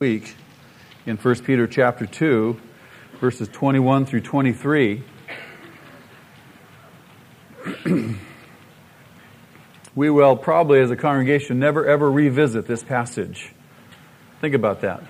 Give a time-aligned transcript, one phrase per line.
[0.00, 0.34] week
[1.04, 2.58] in 1 Peter chapter 2,
[3.20, 5.04] verses 21 through 23.
[9.94, 13.52] we will probably, as a congregation, never ever revisit this passage.
[14.40, 15.02] Think about that.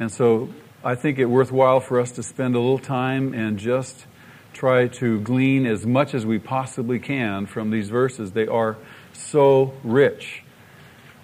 [0.00, 0.48] And so
[0.82, 4.06] I think it worthwhile for us to spend a little time and just
[4.52, 8.32] try to glean as much as we possibly can from these verses.
[8.32, 8.78] They are
[9.12, 10.42] so rich.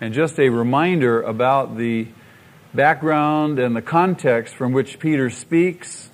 [0.00, 2.06] And just a reminder about the
[2.74, 6.10] background and the context from which Peter speaks.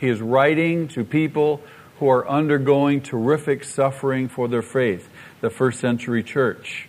[0.00, 1.60] He is writing to people
[1.98, 5.08] who are undergoing terrific suffering for their faith,
[5.40, 6.88] the first century church.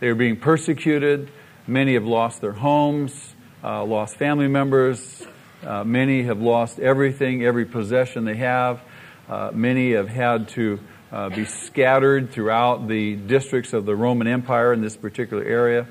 [0.00, 1.30] They are being persecuted.
[1.66, 5.26] Many have lost their homes, uh, lost family members.
[5.62, 8.80] Uh, many have lost everything, every possession they have.
[9.28, 10.78] Uh, many have had to
[11.10, 15.86] uh, be scattered throughout the districts of the Roman Empire in this particular area.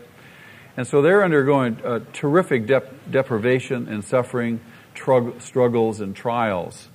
[0.77, 4.61] And so they're undergoing uh, terrific dep- deprivation and suffering,
[4.93, 6.87] trug- struggles, and trials.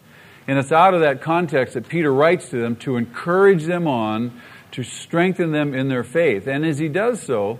[0.47, 4.41] And it's out of that context that Peter writes to them to encourage them on,
[4.70, 6.47] to strengthen them in their faith.
[6.47, 7.58] And as he does so,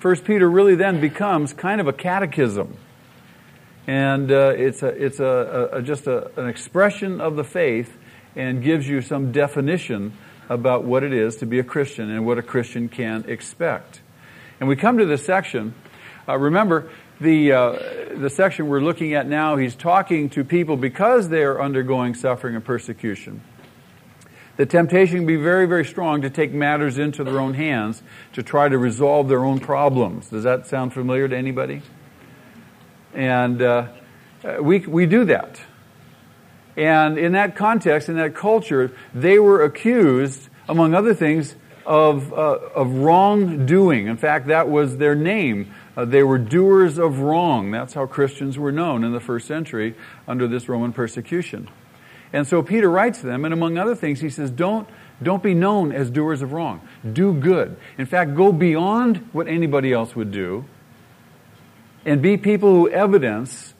[0.00, 2.76] First Peter really then becomes kind of a catechism.
[3.86, 7.96] And uh, it's, a, it's a, a just a, an expression of the faith
[8.36, 10.12] and gives you some definition
[10.48, 14.00] about what it is to be a Christian and what a Christian can expect.
[14.60, 15.74] And we come to this section.
[16.28, 17.72] Uh, remember, the, uh,
[18.14, 22.54] the section we're looking at now, he's talking to people because they are undergoing suffering
[22.54, 23.42] and persecution.
[24.56, 28.02] The temptation can be very, very strong to take matters into their own hands
[28.34, 30.28] to try to resolve their own problems.
[30.28, 31.80] Does that sound familiar to anybody?
[33.14, 33.88] And uh,
[34.60, 35.60] we, we do that.
[36.76, 41.56] And in that context, in that culture, they were accused, among other things,
[41.90, 42.36] of, uh,
[42.76, 44.06] of wrongdoing.
[44.06, 45.74] In fact, that was their name.
[45.96, 47.72] Uh, they were doers of wrong.
[47.72, 49.96] That's how Christians were known in the first century
[50.28, 51.68] under this Roman persecution.
[52.32, 54.88] And so Peter writes to them, and among other things, he says, Don't,
[55.20, 56.80] don't be known as doers of wrong.
[57.12, 57.76] Do good.
[57.98, 60.66] In fact, go beyond what anybody else would do
[62.06, 63.74] and be people who evidence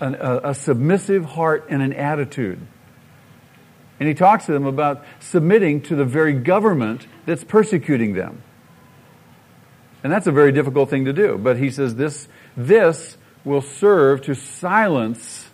[0.00, 2.66] an, a, a submissive heart and an attitude.
[4.00, 8.42] And he talks to them about submitting to the very government that's persecuting them.
[10.02, 11.38] And that's a very difficult thing to do.
[11.38, 15.48] But he says this, this will serve to silence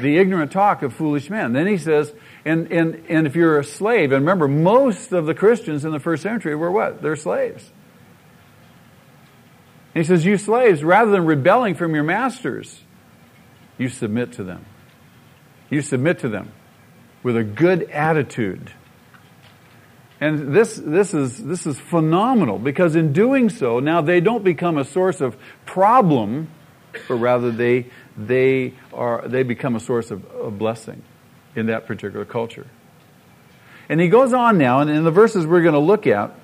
[0.00, 1.52] the ignorant talk of foolish men.
[1.52, 2.12] Then he says,
[2.44, 6.00] and, and, and if you're a slave, and remember, most of the Christians in the
[6.00, 7.02] first century were what?
[7.02, 7.70] They're slaves.
[9.94, 12.82] And he says, You slaves, rather than rebelling from your masters,
[13.78, 14.64] you submit to them.
[15.68, 16.52] You submit to them
[17.22, 18.72] with a good attitude.
[20.20, 24.76] And this, this, is, this is phenomenal because in doing so, now they don't become
[24.76, 26.48] a source of problem,
[27.08, 27.86] but rather they,
[28.18, 31.02] they, are, they become a source of, of blessing
[31.56, 32.66] in that particular culture.
[33.88, 36.34] And he goes on now, and in the verses we're going to look at,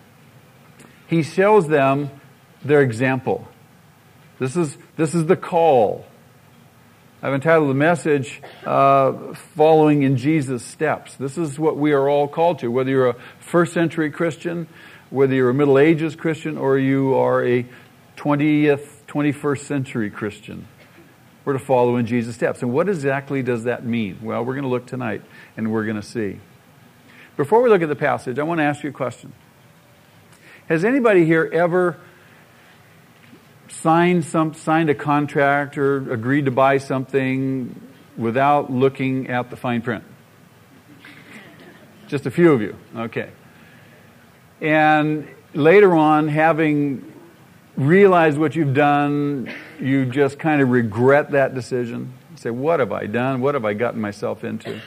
[1.06, 2.10] he shows them
[2.64, 3.46] their example.
[4.38, 6.06] This is, this is the call.
[7.22, 11.16] I've entitled the message, uh, Following in Jesus' Steps.
[11.16, 14.66] This is what we are all called to, whether you're a first century Christian,
[15.08, 17.66] whether you're a Middle Ages Christian, or you are a
[18.18, 20.68] 20th, 21st century Christian.
[21.46, 22.60] We're to follow in Jesus' steps.
[22.60, 24.18] And what exactly does that mean?
[24.20, 25.22] Well, we're going to look tonight
[25.56, 26.40] and we're going to see.
[27.38, 29.32] Before we look at the passage, I want to ask you a question.
[30.68, 31.96] Has anybody here ever
[33.68, 37.80] signed some signed a contract or agreed to buy something
[38.16, 40.04] without looking at the fine print?
[42.08, 42.76] Just a few of you.
[42.96, 43.30] Okay.
[44.60, 47.12] And later on, having
[47.76, 52.12] realized what you've done, you just kind of regret that decision.
[52.30, 53.40] You say, What have I done?
[53.40, 54.80] What have I gotten myself into?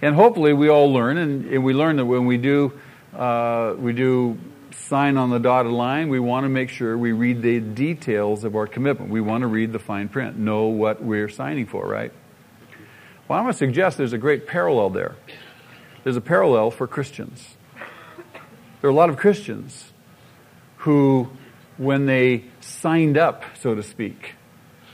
[0.00, 2.72] And hopefully, we all learn, and, and we learn that when we do,
[3.16, 4.38] uh, we do
[4.74, 8.56] sign on the dotted line, we want to make sure we read the details of
[8.56, 9.10] our commitment.
[9.10, 12.12] We want to read the fine print, know what we're signing for, right?
[13.26, 15.16] Well, I'm going to suggest there's a great parallel there.
[16.02, 17.56] There's a parallel for Christians.
[18.80, 19.92] There are a lot of Christians
[20.78, 21.30] who,
[21.76, 24.34] when they signed up, so to speak,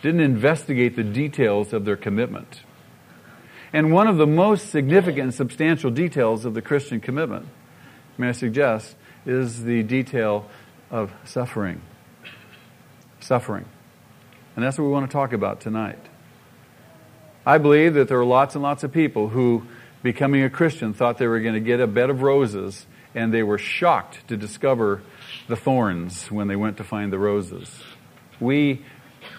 [0.02, 2.62] didn't investigate the details of their commitment.
[3.72, 7.46] And one of the most significant and substantial details of the Christian commitment,
[8.16, 8.96] may I suggest,
[9.26, 10.48] is the detail
[10.90, 11.80] of suffering.
[13.20, 13.64] Suffering.
[14.56, 15.98] And that's what we want to talk about tonight.
[17.46, 19.64] I believe that there are lots and lots of people who,
[20.02, 23.42] becoming a Christian, thought they were going to get a bed of roses and they
[23.42, 25.02] were shocked to discover
[25.48, 27.82] the thorns when they went to find the roses.
[28.40, 28.84] We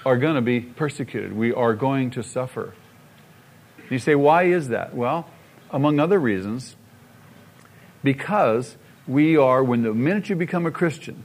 [0.06, 1.34] are going to be persecuted.
[1.34, 2.74] We are going to suffer.
[3.90, 4.96] You say, why is that?
[4.96, 5.30] Well,
[5.72, 6.76] among other reasons,
[8.04, 11.24] because we are, when the minute you become a Christian,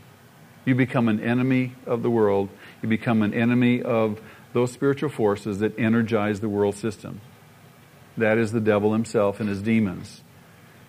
[0.64, 2.48] you become an enemy of the world.
[2.82, 4.20] You become an enemy of
[4.52, 7.20] those spiritual forces that energize the world system.
[8.16, 10.22] That is the devil himself and his demons.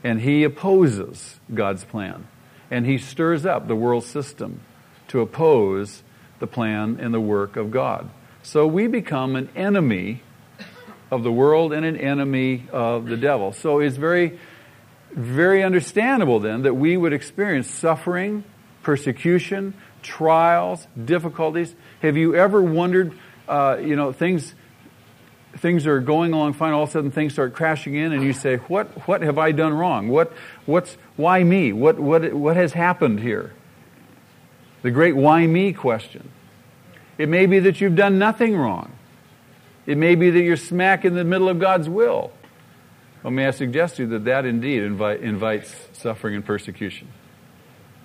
[0.03, 2.27] And he opposes God's plan.
[2.69, 4.61] And he stirs up the world system
[5.09, 6.03] to oppose
[6.39, 8.09] the plan and the work of God.
[8.43, 10.23] So we become an enemy
[11.11, 13.53] of the world and an enemy of the devil.
[13.53, 14.39] So it's very,
[15.13, 18.43] very understandable then that we would experience suffering,
[18.83, 21.75] persecution, trials, difficulties.
[22.01, 23.13] Have you ever wondered,
[23.47, 24.55] uh, you know, things
[25.57, 28.33] things are going along fine, all of a sudden things start crashing in, and you
[28.33, 29.07] say, "What?
[29.07, 30.07] What have I done wrong?
[30.07, 30.31] What?
[30.65, 30.97] What's?
[31.17, 31.73] Why me?
[31.73, 31.99] What?
[31.99, 32.33] What?
[32.33, 33.51] What has happened here?"
[34.81, 36.29] The great "Why me?" question.
[37.17, 38.93] It may be that you've done nothing wrong.
[39.85, 42.31] It may be that you're smack in the middle of God's will.
[43.23, 47.07] Well, may I suggest to you that that indeed invite, invites suffering and persecution.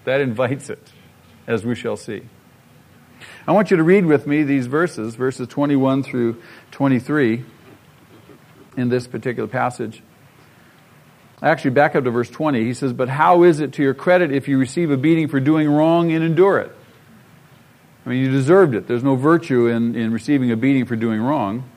[0.05, 0.93] That invites it,
[1.47, 2.23] as we shall see.
[3.47, 6.43] I want you to read with me these verses, verses 21 through
[6.73, 7.45] 23
[8.77, 10.03] in this particular passage.
[11.43, 12.65] Actually, back up to verse 20.
[12.65, 15.41] He says, But how is it to your credit if you receive a beating for
[15.41, 16.73] doing wrong and endure it?
[18.05, 18.87] I mean, you deserved it.
[18.87, 21.69] There's no virtue in, in receiving a beating for doing wrong.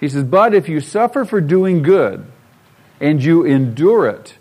[0.00, 2.31] He says, But if you suffer for doing good
[3.02, 4.38] and you endure it,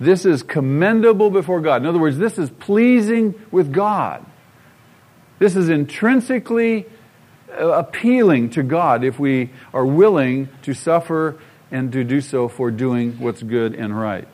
[0.00, 1.82] this is commendable before God.
[1.82, 4.24] In other words, this is pleasing with God.
[5.40, 6.86] This is intrinsically
[7.50, 11.38] uh, appealing to God if we are willing to suffer
[11.72, 14.28] and to do so for doing what's good and right.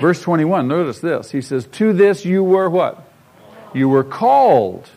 [0.00, 1.30] Verse 21, notice this.
[1.30, 3.08] He says, To this you were what?
[3.72, 4.90] You were called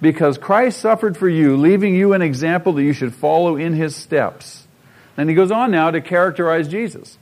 [0.00, 3.96] because Christ suffered for you, leaving you an example that you should follow in his
[3.96, 4.67] steps.
[5.18, 7.18] And he goes on now to characterize Jesus.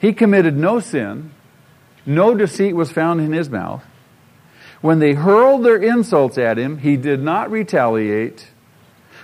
[0.00, 1.32] He committed no sin,
[2.06, 3.84] no deceit was found in his mouth.
[4.80, 8.46] When they hurled their insults at him, he did not retaliate.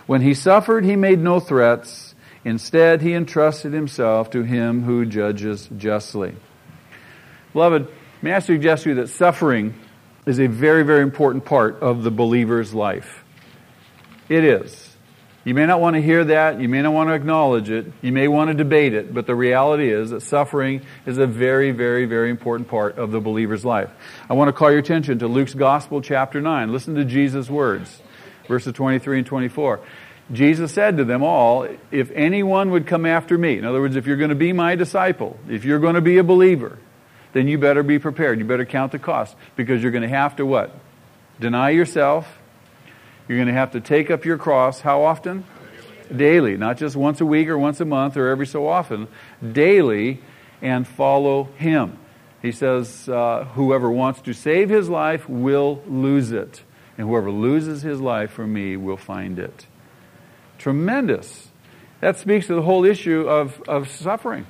[0.07, 2.17] When he suffered, he made no threats.
[2.45, 6.35] Instead, he entrusted himself to him who judges justly.
[7.53, 7.87] Beloved,
[8.21, 9.75] may I suggest to you that suffering
[10.27, 13.25] is a very, very important part of the believer's life.
[14.29, 14.84] It is.
[15.45, 16.59] You may not want to hear that.
[16.59, 17.93] You may not want to acknowledge it.
[18.01, 19.13] You may want to debate it.
[19.13, 23.21] But the reality is that suffering is a very, very, very important part of the
[23.21, 23.91] believer's life.
[24.29, 26.73] I want to call your attention to Luke's Gospel, chapter 9.
[26.73, 28.01] Listen to Jesus' words,
[28.49, 29.81] verses 23 and 24.
[30.33, 34.07] Jesus said to them all, If anyone would come after me, in other words, if
[34.07, 36.79] you're going to be my disciple, if you're going to be a believer,
[37.35, 38.39] then you better be prepared.
[38.39, 40.75] You better count the cost because you're going to have to what?
[41.39, 42.39] Deny yourself.
[43.29, 44.81] You're going to have to take up your cross.
[44.81, 45.45] How often?
[46.15, 46.57] Daily.
[46.57, 49.09] Not just once a week or once a month or every so often.
[49.53, 50.21] Daily
[50.61, 51.99] and follow Him.
[52.45, 56.63] He says, uh, whoever wants to save his life will lose it.
[56.99, 59.67] And whoever loses his life for me will find it.
[60.59, 61.49] Tremendous.
[62.01, 64.47] That speaks to the whole issue of, of suffering.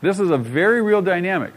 [0.00, 1.52] This is a very real dynamic.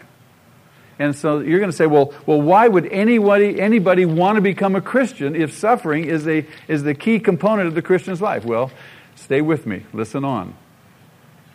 [0.97, 4.75] And so you're going to say, well, well, why would anybody, anybody want to become
[4.75, 8.45] a Christian if suffering is, a, is the key component of the Christian's life?
[8.45, 8.71] Well,
[9.15, 9.85] stay with me.
[9.91, 10.55] Listen on.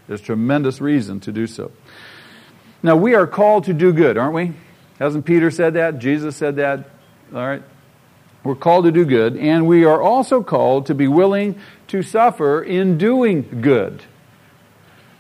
[0.09, 1.73] There's tremendous reason to do so.
[2.83, 4.53] Now, we are called to do good, aren't we?
[4.99, 5.99] Hasn't Peter said that?
[5.99, 6.91] Jesus said that?
[7.33, 7.62] All right.
[8.43, 12.62] We're called to do good, and we are also called to be willing to suffer
[12.62, 14.03] in doing good.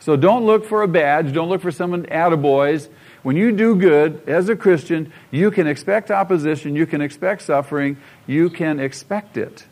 [0.00, 1.34] So don't look for a badge.
[1.34, 2.88] Don't look for someone attaboys
[3.22, 7.98] when you do good as a Christian, you can expect opposition, you can expect suffering,
[8.26, 9.66] you can expect it.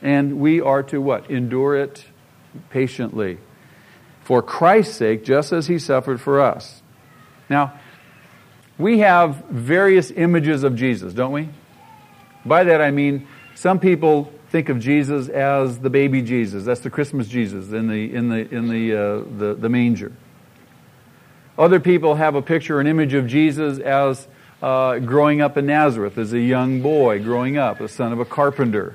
[0.00, 1.30] And we are to what?
[1.30, 2.06] Endure it
[2.70, 3.38] patiently.
[4.22, 6.82] For Christ's sake, just as he suffered for us.
[7.50, 7.78] Now,
[8.78, 11.48] we have various images of Jesus, don't we?
[12.44, 16.64] By that I mean, some people think of Jesus as the baby Jesus.
[16.64, 20.12] That's the Christmas Jesus in the, in the, in the, uh, the, the manger.
[21.58, 24.28] Other people have a picture, an image of Jesus as
[24.62, 28.24] uh, growing up in Nazareth as a young boy, growing up, the son of a
[28.24, 28.94] carpenter.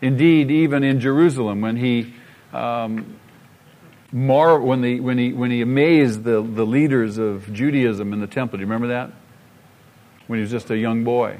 [0.00, 2.14] Indeed, even in Jerusalem, when he
[2.52, 3.18] um,
[4.12, 8.26] mar- when, the, when, he, when he amazed the, the leaders of Judaism in the
[8.26, 8.58] temple.
[8.58, 9.10] Do you remember that?
[10.26, 11.38] When he was just a young boy.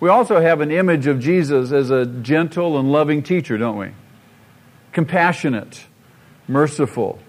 [0.00, 3.90] We also have an image of Jesus as a gentle and loving teacher, don't we?
[4.92, 5.84] Compassionate,
[6.48, 7.20] merciful,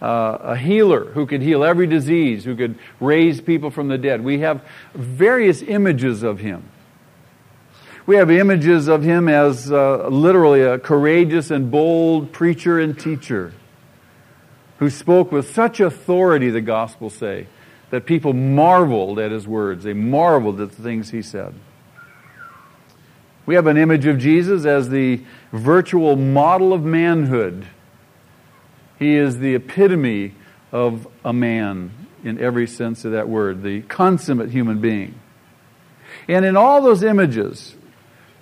[0.00, 4.24] uh, a healer who could heal every disease, who could raise people from the dead.
[4.24, 4.62] We have
[4.94, 6.64] various images of him.
[8.06, 13.52] We have images of him as uh, literally a courageous and bold preacher and teacher
[14.78, 17.46] who spoke with such authority, the Gospels say,
[17.90, 19.84] that people marveled at his words.
[19.84, 21.54] They marveled at the things he said.
[23.44, 27.66] We have an image of Jesus as the virtual model of manhood
[29.00, 30.34] he is the epitome
[30.70, 31.90] of a man
[32.22, 35.18] in every sense of that word, the consummate human being.
[36.28, 37.74] And in all those images,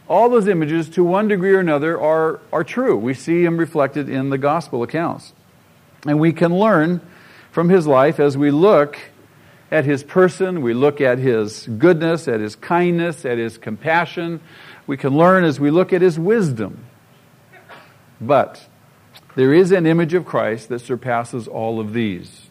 [0.09, 2.97] all those images, to one degree or another, are, are true.
[2.97, 5.33] We see him reflected in the gospel accounts.
[6.05, 7.01] And we can learn
[7.53, 8.99] from his life as we look
[9.71, 14.41] at his person, we look at his goodness, at his kindness, at his compassion.
[14.87, 16.85] We can learn as we look at his wisdom.
[18.21, 18.67] But
[19.39, 22.49] there is an image of Christ that surpasses all of these.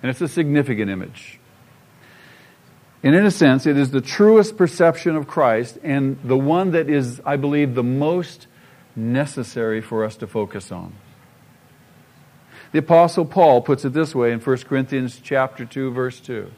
[0.00, 1.38] And it's a significant image.
[3.02, 6.88] And in a sense, it is the truest perception of Christ and the one that
[6.88, 8.46] is, I believe, the most
[8.96, 10.94] necessary for us to focus on.
[12.72, 16.50] The apostle Paul puts it this way in 1 Corinthians chapter 2 verse 2.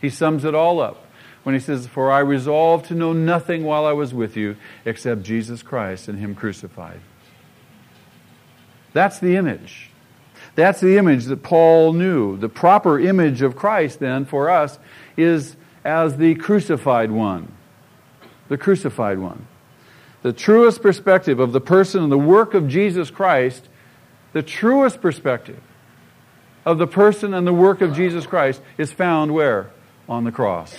[0.00, 1.04] He sums it all up
[1.42, 5.24] when he says, "For I resolved to know nothing while I was with you except
[5.24, 7.00] Jesus Christ and him crucified."
[8.92, 9.90] That's the image.
[10.54, 12.36] That's the image that Paul knew.
[12.36, 14.78] The proper image of Christ, then, for us,
[15.16, 17.52] is as the crucified one.
[18.48, 19.46] The crucified one.
[20.22, 23.68] The truest perspective of the person and the work of Jesus Christ,
[24.32, 25.60] the truest perspective
[26.66, 29.70] of the person and the work of Jesus Christ is found where?
[30.08, 30.74] On the cross.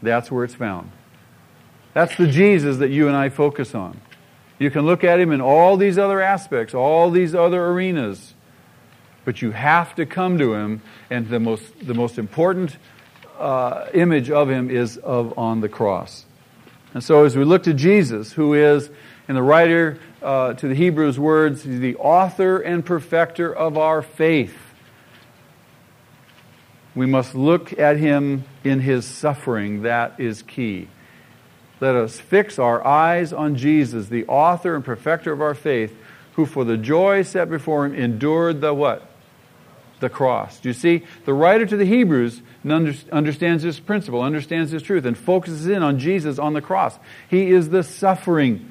[0.00, 0.90] That's where it's found.
[1.92, 4.00] That's the Jesus that you and I focus on.
[4.58, 8.34] You can look at him in all these other aspects, all these other arenas,
[9.24, 12.76] but you have to come to him, and the most, the most important
[13.38, 16.24] uh, image of him is of on the cross.
[16.94, 18.90] And so, as we look to Jesus, who is,
[19.28, 24.56] in the writer uh, to the Hebrews words, the author and perfecter of our faith.
[26.94, 29.82] We must look at him in his suffering.
[29.82, 30.88] That is key.
[31.80, 35.96] Let us fix our eyes on Jesus, the author and perfecter of our faith,
[36.34, 39.08] who for the joy set before him endured the what?
[40.00, 40.60] The cross.
[40.60, 41.04] Do you see?
[41.24, 45.98] The writer to the Hebrews understands this principle, understands this truth, and focuses in on
[45.98, 46.98] Jesus on the cross.
[47.28, 48.70] He is the suffering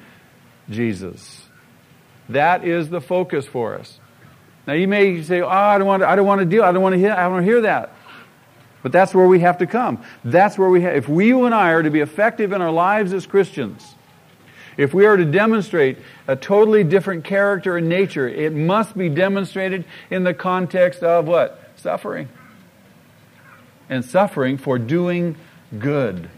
[0.70, 1.46] Jesus.
[2.30, 3.98] That is the focus for us.
[4.66, 6.62] Now you may say, "Oh, I don't want to, I don't want to deal.
[6.62, 7.12] I don't want to hear.
[7.12, 7.92] I don't want to hear that."
[8.82, 10.02] But that's where we have to come.
[10.24, 12.70] That's where we have, if we, you and I are to be effective in our
[12.70, 13.94] lives as Christians,
[14.76, 19.84] if we are to demonstrate a totally different character and nature, it must be demonstrated
[20.10, 21.72] in the context of what?
[21.76, 22.28] Suffering.
[23.88, 25.36] And suffering for doing
[25.78, 26.30] good.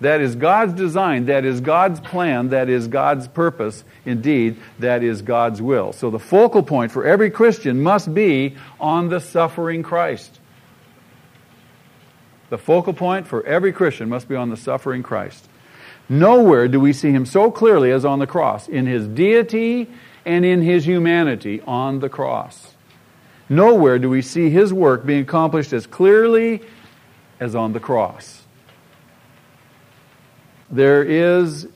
[0.00, 3.82] That is God's design, that is God's plan, that is God's purpose.
[4.04, 5.92] Indeed, that is God's will.
[5.92, 10.38] So the focal point for every Christian must be on the suffering Christ.
[12.50, 15.48] The focal point for every Christian must be on the suffering Christ.
[16.08, 19.88] Nowhere do we see him so clearly as on the cross, in his deity
[20.24, 22.74] and in his humanity on the cross.
[23.48, 26.62] Nowhere do we see his work being accomplished as clearly
[27.40, 28.45] as on the cross
[30.70, 31.68] there is,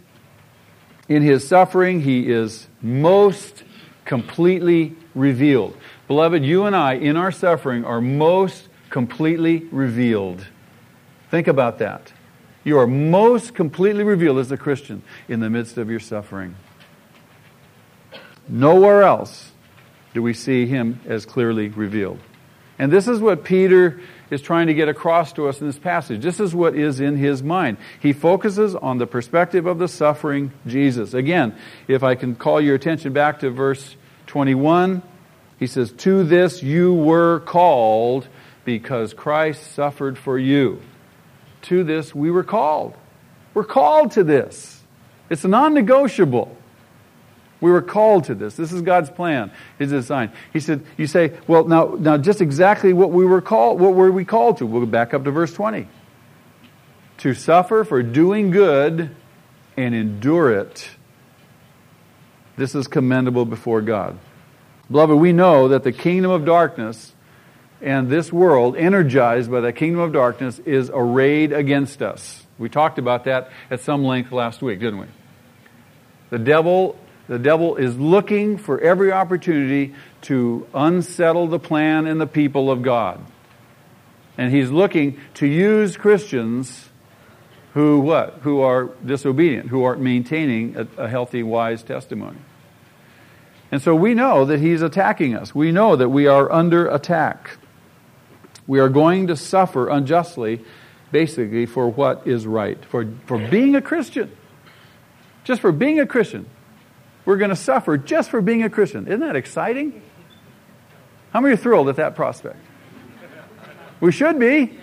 [1.08, 3.64] in his suffering, he is most
[4.04, 5.76] completely revealed.
[6.08, 10.46] Beloved, you and I, in our suffering, are most completely revealed.
[11.30, 12.12] Think about that.
[12.64, 16.56] You are most completely revealed as a Christian in the midst of your suffering.
[18.48, 19.52] Nowhere else
[20.12, 22.18] do we see him as clearly revealed.
[22.78, 26.22] And this is what Peter is trying to get across to us in this passage.
[26.22, 27.76] This is what is in his mind.
[28.00, 31.14] He focuses on the perspective of the suffering Jesus.
[31.14, 31.56] Again,
[31.88, 33.96] if I can call your attention back to verse
[34.26, 35.02] 21,
[35.58, 38.28] he says, To this you were called
[38.64, 40.80] because Christ suffered for you.
[41.62, 42.94] To this we were called.
[43.52, 44.82] We're called to this.
[45.28, 46.56] It's non negotiable.
[47.60, 48.54] We were called to this.
[48.54, 50.32] This is God's plan, His design.
[50.52, 54.10] He said, you say, well, now, now just exactly what we were called, what were
[54.10, 54.66] we called to?
[54.66, 55.86] We'll go back up to verse 20.
[57.18, 59.14] To suffer for doing good
[59.76, 60.88] and endure it.
[62.56, 64.18] This is commendable before God.
[64.90, 67.14] Beloved, we know that the kingdom of darkness
[67.80, 72.46] and this world, energized by the kingdom of darkness, is arrayed against us.
[72.58, 75.06] We talked about that at some length last week, didn't we?
[76.30, 76.98] The devil
[77.30, 82.82] The devil is looking for every opportunity to unsettle the plan and the people of
[82.82, 83.24] God.
[84.36, 86.88] And he's looking to use Christians
[87.74, 88.40] who what?
[88.42, 92.38] Who are disobedient, who aren't maintaining a, a healthy, wise testimony.
[93.70, 95.54] And so we know that he's attacking us.
[95.54, 97.58] We know that we are under attack.
[98.66, 100.64] We are going to suffer unjustly,
[101.12, 104.36] basically, for what is right, for, for being a Christian.
[105.44, 106.50] Just for being a Christian.
[107.24, 109.06] We're going to suffer just for being a Christian.
[109.06, 110.02] Isn't that exciting?
[111.32, 112.56] How many are thrilled at that prospect?
[114.00, 114.78] We should be.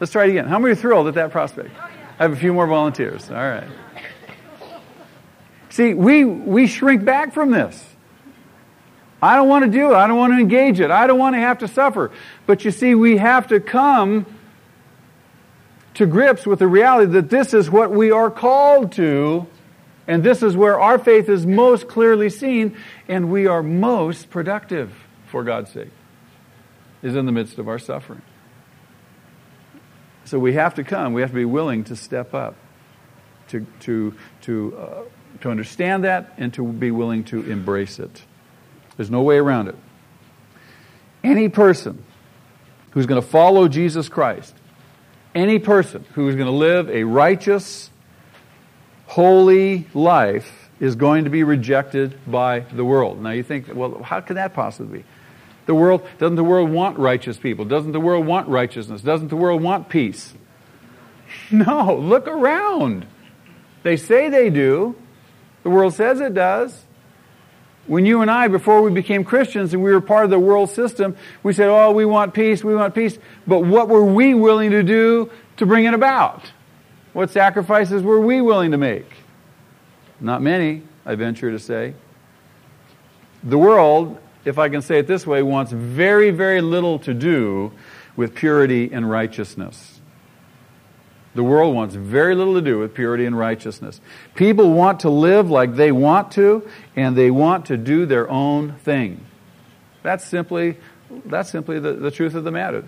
[0.00, 0.46] Let's try it again.
[0.46, 1.70] How many are thrilled at that prospect?
[2.18, 3.28] I have a few more volunteers.
[3.30, 3.68] All right.
[5.70, 7.84] See, we, we shrink back from this.
[9.20, 9.94] I don't want to do it.
[9.94, 10.90] I don't want to engage it.
[10.90, 12.12] I don't want to have to suffer.
[12.46, 14.26] But you see, we have to come
[15.94, 19.46] to grips with the reality that this is what we are called to,
[20.06, 22.76] and this is where our faith is most clearly seen,
[23.08, 24.92] and we are most productive
[25.26, 25.90] for God's sake,
[27.02, 28.22] is in the midst of our suffering.
[30.24, 32.56] So we have to come, we have to be willing to step up,
[33.48, 35.02] to, to, to uh,
[35.40, 38.22] to understand that and to be willing to embrace it.
[38.96, 39.76] There's no way around it.
[41.22, 42.04] Any person
[42.90, 44.54] who's going to follow Jesus Christ,
[45.34, 47.90] any person who is going to live a righteous,
[49.14, 53.22] holy life is going to be rejected by the world.
[53.22, 55.04] Now you think, well, how can that possibly be?
[55.66, 57.64] The world, doesn't the world want righteous people?
[57.64, 59.02] Doesn't the world want righteousness?
[59.02, 60.34] Doesn't the world want peace?
[61.50, 63.06] No, look around.
[63.82, 64.94] They say they do,
[65.62, 66.84] the world says it does.
[67.86, 70.70] When you and I, before we became Christians and we were part of the world
[70.70, 73.18] system, we said, oh, we want peace, we want peace.
[73.46, 76.42] But what were we willing to do to bring it about?
[77.14, 79.10] What sacrifices were we willing to make?
[80.20, 81.94] Not many, I venture to say.
[83.42, 87.72] The world, if I can say it this way, wants very, very little to do
[88.16, 90.00] with purity and righteousness.
[91.34, 94.00] The world wants very little to do with purity and righteousness.
[94.34, 98.74] People want to live like they want to, and they want to do their own
[98.78, 99.24] thing.
[100.02, 100.78] That's simply,
[101.26, 102.84] that's simply the, the truth of the matter.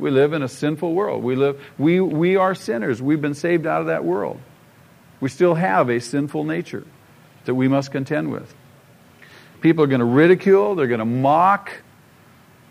[0.00, 1.22] We live in a sinful world.
[1.22, 3.02] We, live, we, we are sinners.
[3.02, 4.40] We've been saved out of that world.
[5.20, 6.84] We still have a sinful nature
[7.44, 8.54] that we must contend with.
[9.60, 11.70] People are going to ridicule, they're going to mock,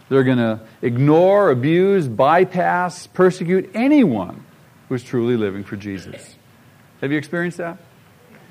[0.10, 4.44] they're going to ignore, abuse, bypass, persecute anyone
[4.89, 6.36] who's truly living for Jesus.
[7.02, 7.78] Have you experienced that?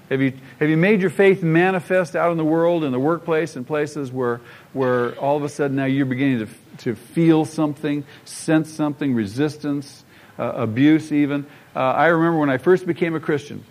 [0.08, 3.56] Have you, have you made your faith manifest out in the world, in the workplace,
[3.56, 4.40] in places where,
[4.72, 10.04] where all of a sudden now you're beginning to, to feel something, sense something, resistance,
[10.38, 11.46] uh, abuse even?
[11.74, 13.64] Uh, I remember when I first became a Christian,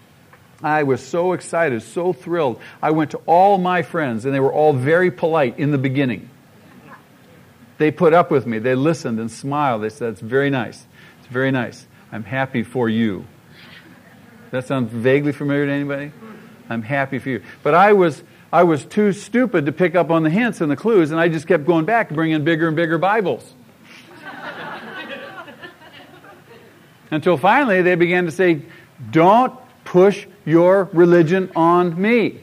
[0.64, 2.60] I was so excited, so thrilled.
[2.82, 6.30] I went to all my friends, and they were all very polite in the beginning.
[7.78, 8.58] They put up with me.
[8.58, 9.84] They listened and smiled.
[9.84, 10.84] They said, It's very nice.
[11.20, 11.86] It's very nice.
[12.12, 13.26] I'm happy for you.
[14.52, 16.12] That sounds vaguely familiar to anybody?
[16.70, 17.44] I'm happy for you.
[17.64, 20.76] But I was, I was too stupid to pick up on the hints and the
[20.76, 23.54] clues, and I just kept going back, bringing bigger and bigger Bibles.
[27.12, 28.62] Until finally they began to say,
[29.12, 32.40] Don't push your religion on me.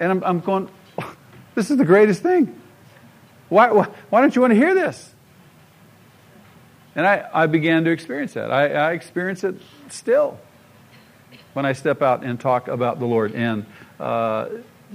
[0.00, 0.68] And I'm, I'm going,
[1.54, 2.60] This is the greatest thing.
[3.48, 5.14] Why, why, why don't you want to hear this?
[6.96, 8.50] And I, I began to experience that.
[8.50, 9.56] I, I experience it
[9.88, 10.38] still
[11.52, 13.66] when I step out and talk about the Lord and
[14.00, 14.48] uh,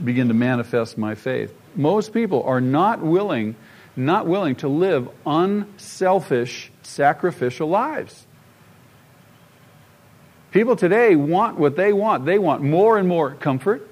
[0.03, 1.53] begin to manifest my faith.
[1.75, 3.55] Most people are not willing,
[3.95, 8.25] not willing to live unselfish, sacrificial lives.
[10.51, 12.25] People today want what they want.
[12.25, 13.87] They want more and more comfort,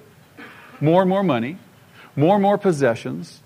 [0.82, 1.58] more and more money,
[2.16, 3.42] more and more possessions,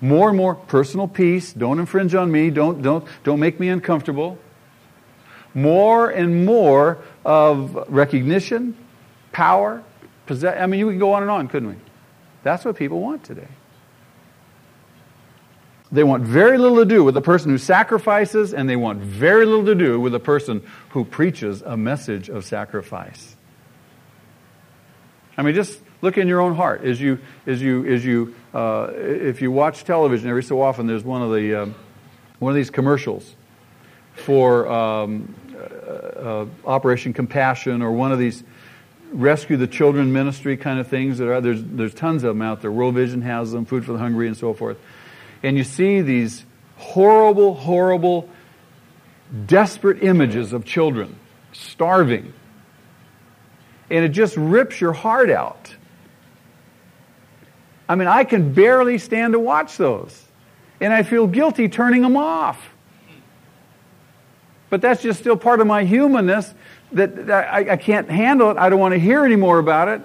[0.00, 1.52] more and more personal peace.
[1.52, 2.50] Don't infringe on me.
[2.50, 4.38] Don't, don't, don't make me uncomfortable.
[5.52, 8.76] More and more of recognition,
[9.32, 9.82] power,
[10.26, 10.56] possess.
[10.60, 11.76] I mean, you could go on and on, couldn't we?
[12.42, 13.48] That's what people want today.
[15.92, 19.46] They want very little to do with the person who sacrifices, and they want very
[19.46, 23.36] little to do with the person who preaches a message of sacrifice.
[25.36, 28.90] I mean, just look in your own heart as you, as you, as you uh,
[28.92, 31.74] if you watch television every so often, there's one of the um,
[32.38, 33.34] one of these commercials
[34.14, 38.42] for um, uh, uh, Operation Compassion or one of these
[39.14, 41.18] rescue the children ministry kind of things.
[41.18, 42.70] That are, there's there's tons of them out there.
[42.70, 44.76] World Vision has them, Food for the Hungry, and so forth.
[45.42, 46.44] And you see these
[46.76, 48.28] horrible, horrible,
[49.46, 51.18] desperate images of children
[51.52, 52.32] starving
[53.90, 55.74] and it just rips your heart out.
[57.88, 60.20] I mean, I can barely stand to watch those.
[60.80, 62.73] And I feel guilty turning them off.
[64.74, 66.52] But that's just still part of my humanness
[66.90, 68.56] that, I, I can't handle it.
[68.56, 70.02] I don't want to hear any more about it.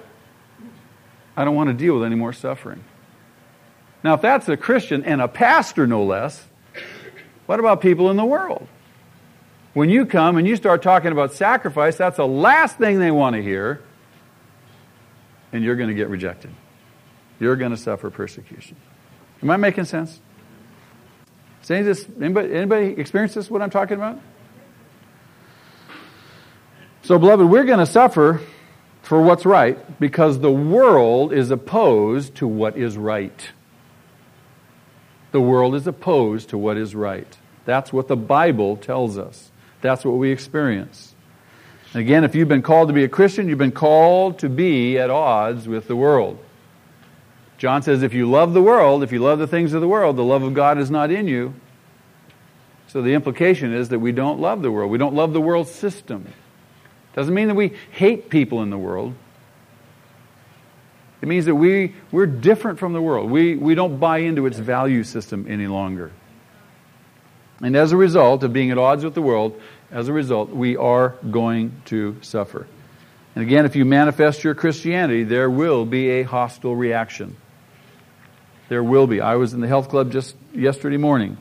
[1.36, 2.84] I don't want to deal with any more suffering.
[4.04, 6.46] Now, if that's a Christian and a pastor, no less,
[7.48, 8.68] what about people in the world?
[9.74, 13.36] When you come and you start talking about sacrifice, that's the last thing they want
[13.36, 13.82] to hear,
[15.52, 16.52] and you're going to get rejected.
[17.40, 18.78] You're going to suffer persecution.
[19.42, 20.20] Am I making sense?
[21.66, 24.20] Does anybody, anybody experience this, what I'm talking about?
[27.10, 28.40] So, beloved, we're going to suffer
[29.02, 33.50] for what's right because the world is opposed to what is right.
[35.32, 37.36] The world is opposed to what is right.
[37.66, 39.50] That's what the Bible tells us.
[39.82, 41.16] That's what we experience.
[41.94, 45.00] And again, if you've been called to be a Christian, you've been called to be
[45.00, 46.38] at odds with the world.
[47.58, 50.16] John says, if you love the world, if you love the things of the world,
[50.16, 51.56] the love of God is not in you.
[52.86, 54.92] So the implication is that we don't love the world.
[54.92, 56.32] We don't love the world system.
[57.14, 59.14] Doesn't mean that we hate people in the world.
[61.22, 63.30] It means that we, we're different from the world.
[63.30, 66.12] We, we don't buy into its value system any longer.
[67.62, 69.60] And as a result of being at odds with the world,
[69.92, 72.68] as a result, we are going to suffer.
[73.36, 77.36] And again, if you manifest your Christianity, there will be a hostile reaction.
[78.70, 79.20] There will be.
[79.20, 81.38] I was in the health club just yesterday morning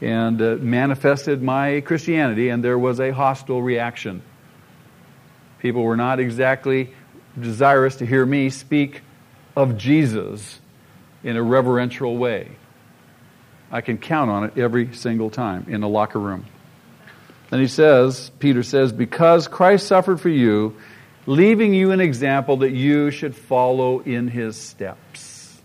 [0.00, 4.22] and uh, manifested my Christianity, and there was a hostile reaction.
[5.60, 6.92] People were not exactly
[7.38, 9.02] desirous to hear me speak
[9.54, 10.60] of Jesus
[11.22, 12.50] in a reverential way.
[13.70, 16.46] I can count on it every single time in the locker room.
[17.50, 20.76] Then he says, Peter says, because Christ suffered for you,
[21.26, 25.60] leaving you an example that you should follow in his steps.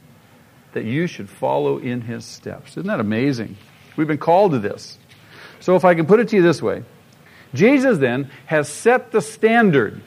[0.73, 2.71] That you should follow in his steps.
[2.71, 3.57] Isn't that amazing?
[3.95, 4.97] We've been called to this.
[5.59, 6.83] So if I can put it to you this way,
[7.53, 10.01] Jesus then has set the standard.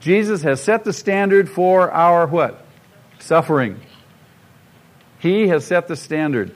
[0.00, 2.64] Jesus has set the standard for our what?
[3.18, 3.80] Suffering.
[5.18, 6.54] He has set the standard.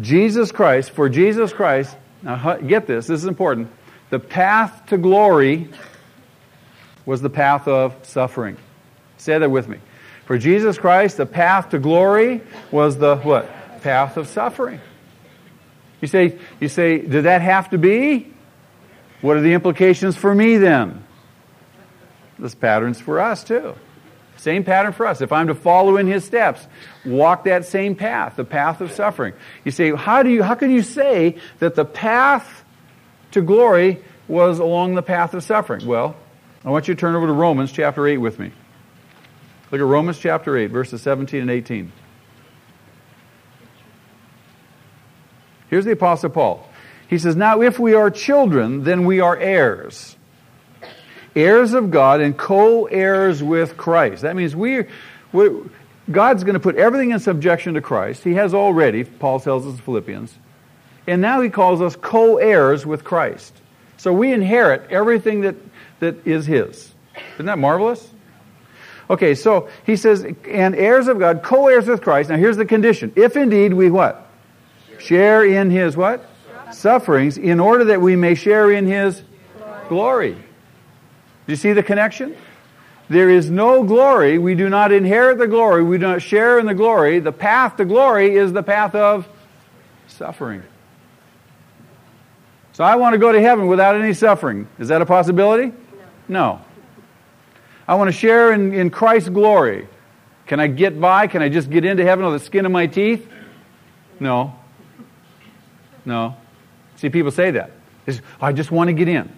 [0.00, 3.70] Jesus Christ, for Jesus Christ, now get this, this is important.
[4.10, 5.68] The path to glory
[7.06, 8.56] was the path of suffering.
[9.16, 9.78] Say that with me.
[10.26, 13.48] For Jesus Christ, the path to glory was the what?
[13.82, 14.80] Path of suffering.
[16.00, 18.32] You say, you say, did that have to be?
[19.20, 21.04] What are the implications for me then?
[22.38, 23.74] This pattern's for us too.
[24.36, 25.22] Same pattern for us.
[25.22, 26.66] If I'm to follow in his steps,
[27.04, 29.32] walk that same path, the path of suffering.
[29.64, 32.64] You say, how do you how can you say that the path
[33.32, 35.86] to glory was along the path of suffering?
[35.86, 36.16] Well,
[36.64, 38.52] I want you to turn over to Romans chapter 8 with me.
[39.70, 41.90] Look at Romans chapter 8, verses 17 and 18.
[45.68, 46.68] Here's the Apostle Paul.
[47.08, 50.16] He says, Now if we are children, then we are heirs.
[51.34, 54.22] Heirs of God and co heirs with Christ.
[54.22, 54.84] That means we,
[56.10, 58.24] God's going to put everything in subjection to Christ.
[58.24, 60.34] He has already, Paul tells us in Philippians.
[61.06, 63.54] And now he calls us co heirs with Christ.
[63.96, 65.56] So we inherit everything that,
[66.00, 66.92] that is his.
[67.34, 68.08] Isn't that marvelous?
[69.08, 72.30] Okay, so he says, and heirs of God, co heirs with Christ.
[72.30, 73.12] Now here's the condition.
[73.14, 74.25] If indeed we what?
[74.98, 76.28] Share in his what?
[76.72, 79.22] Sufferings, in order that we may share in his
[79.88, 80.32] glory.
[80.32, 82.36] Do you see the connection?
[83.08, 84.38] There is no glory.
[84.38, 85.84] We do not inherit the glory.
[85.84, 87.20] We do not share in the glory.
[87.20, 89.28] The path to glory is the path of
[90.08, 90.62] suffering.
[92.72, 94.68] So I want to go to heaven without any suffering.
[94.78, 95.72] Is that a possibility?
[96.28, 96.60] No.
[97.86, 99.88] I want to share in, in Christ's glory.
[100.46, 101.28] Can I get by?
[101.28, 103.28] Can I just get into heaven with the skin of my teeth?
[104.18, 104.58] No.
[106.06, 106.36] No.
[106.96, 107.72] See, people say that.
[108.08, 109.30] Say, I just want to get in.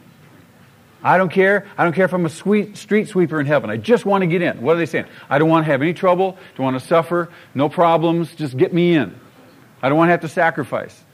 [1.02, 1.66] I don't care.
[1.76, 3.70] I don't care if I'm a sweet street sweeper in heaven.
[3.70, 4.60] I just want to get in.
[4.60, 5.06] What are they saying?
[5.30, 6.36] I don't want to have any trouble.
[6.56, 7.30] Don't want to suffer.
[7.54, 8.34] No problems.
[8.34, 9.18] Just get me in.
[9.80, 11.04] I don't want to have to sacrifice.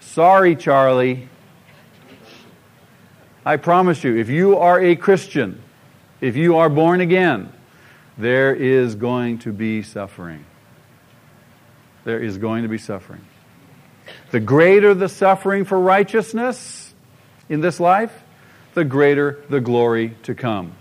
[0.00, 1.28] Sorry, Charlie.
[3.46, 5.62] I promise you, if you are a Christian,
[6.20, 7.52] if you are born again,
[8.18, 10.44] there is going to be suffering.
[12.04, 13.24] There is going to be suffering.
[14.30, 16.94] The greater the suffering for righteousness
[17.48, 18.12] in this life,
[18.74, 20.72] the greater the glory to come.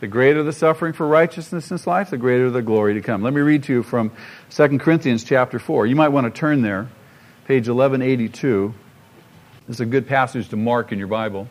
[0.00, 3.22] The greater the suffering for righteousness in this life, the greater the glory to come.
[3.22, 4.12] Let me read to you from
[4.50, 5.86] 2 Corinthians chapter 4.
[5.86, 6.88] You might want to turn there,
[7.46, 8.74] page 1182.
[9.66, 11.48] This is a good passage to mark in your Bible.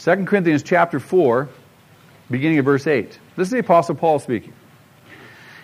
[0.00, 1.48] 2 Corinthians chapter 4,
[2.30, 3.18] beginning of verse 8.
[3.36, 4.52] This is the Apostle Paul speaking.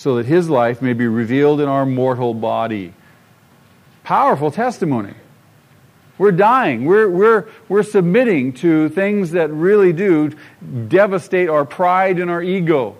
[0.00, 2.94] so that his life may be revealed in our mortal body.
[4.02, 5.12] Powerful testimony.
[6.16, 6.86] We're dying.
[6.86, 10.32] We're, we're, we're submitting to things that really do
[10.88, 12.96] devastate our pride and our ego.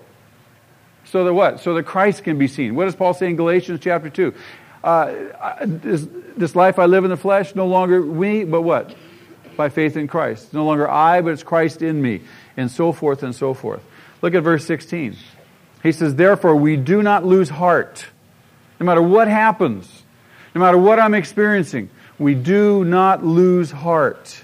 [1.07, 1.61] So that what?
[1.61, 2.75] So that Christ can be seen.
[2.75, 4.35] What does Paul say in Galatians chapter 2?
[4.85, 5.15] Uh,
[5.63, 8.95] this, this life I live in the flesh, no longer we, but what?
[9.57, 10.53] By faith in Christ.
[10.53, 12.21] No longer I, but it's Christ in me.
[12.59, 13.83] And so forth and so forth.
[14.21, 15.17] Look at verse 16.
[15.83, 18.07] He says, Therefore, we do not lose heart.
[18.79, 20.03] No matter what happens,
[20.55, 24.43] no matter what I'm experiencing, we do not lose heart.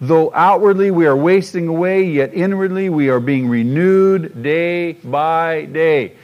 [0.00, 6.16] Though outwardly we are wasting away, yet inwardly we are being renewed day by day.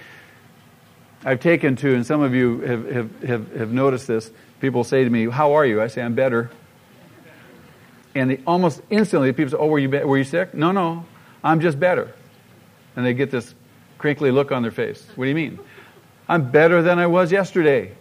[1.24, 5.02] I've taken to, and some of you have, have, have, have noticed this, people say
[5.02, 5.82] to me, How are you?
[5.82, 6.50] I say, I'm better.
[8.14, 10.54] And they, almost instantly, people say, Oh, were you, were you sick?
[10.54, 11.04] No, no,
[11.42, 12.12] I'm just better.
[12.94, 13.54] And they get this
[14.04, 15.02] crinkly look on their face.
[15.16, 15.58] What do you mean?
[16.28, 17.92] I'm better than I was yesterday.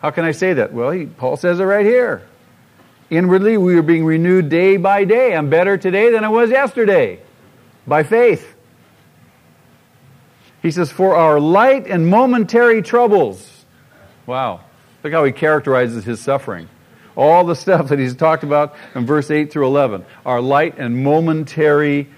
[0.00, 0.72] How can I say that?
[0.72, 2.26] Well, he, Paul says it right here.
[3.10, 5.36] Inwardly, we are being renewed day by day.
[5.36, 7.20] I'm better today than I was yesterday
[7.86, 8.54] by faith.
[10.62, 13.66] He says, For our light and momentary troubles.
[14.24, 14.62] Wow.
[15.04, 16.70] Look how he characterizes his suffering.
[17.16, 20.06] All the stuff that he's talked about in verse 8 through 11.
[20.24, 22.08] Our light and momentary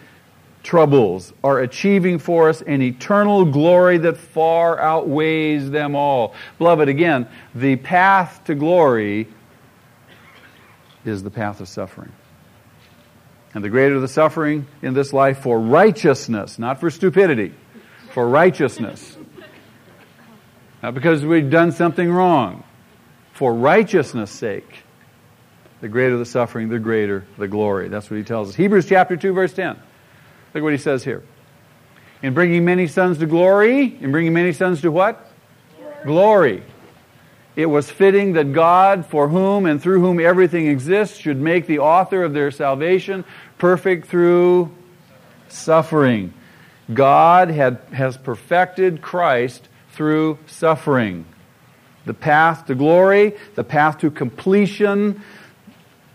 [0.69, 6.35] troubles are achieving for us an eternal glory that far outweighs them all.
[6.59, 9.29] Beloved, again, the path to glory
[11.07, 12.13] is the path of suffering.
[13.55, 17.55] And the greater the suffering in this life for righteousness, not for stupidity,
[18.13, 19.17] for righteousness.
[20.83, 22.63] Not because we've done something wrong,
[23.33, 24.85] for righteousness' sake.
[25.81, 27.89] The greater the suffering, the greater the glory.
[27.89, 28.55] That's what he tells us.
[28.55, 29.79] Hebrews chapter 2, verse 10.
[30.55, 31.23] Look what he says here.
[32.23, 35.31] In bringing many sons to glory, in bringing many sons to what?
[36.05, 36.63] Glory.
[37.55, 41.81] It was fitting that God, for whom and through whom everything exists, should make the
[41.81, 43.25] author of their salvation
[43.59, 44.73] perfect through
[45.49, 46.33] suffering.
[46.93, 51.25] God had, has perfected Christ through suffering.
[52.07, 55.23] The path to glory, the path to completion,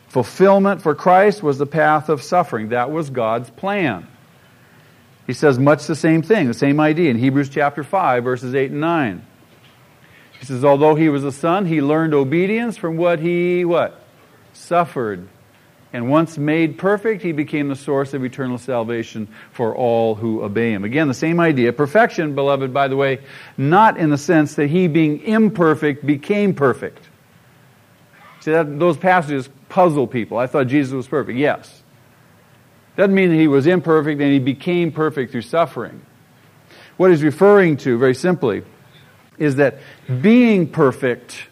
[0.07, 2.69] fulfillment for Christ was the path of suffering.
[2.69, 4.07] That was God's plan.
[5.27, 8.71] He says much the same thing, the same idea in Hebrews chapter 5, verses 8
[8.71, 9.25] and 9.
[10.39, 14.01] He says, although he was a son, he learned obedience from what he what?
[14.51, 15.27] Suffered.
[15.93, 20.71] And once made perfect, he became the source of eternal salvation for all who obey
[20.71, 20.83] him.
[20.83, 21.71] Again, the same idea.
[21.71, 23.19] Perfection, beloved, by the way,
[23.57, 27.07] not in the sense that he being imperfect became perfect.
[28.39, 30.37] See, that, those passages puzzle people.
[30.37, 31.37] I thought Jesus was perfect.
[31.37, 31.82] Yes.
[32.95, 36.01] Doesn't mean that he was imperfect and he became perfect through suffering.
[36.97, 38.63] What he's referring to, very simply,
[39.37, 39.79] is that
[40.21, 41.47] being perfect,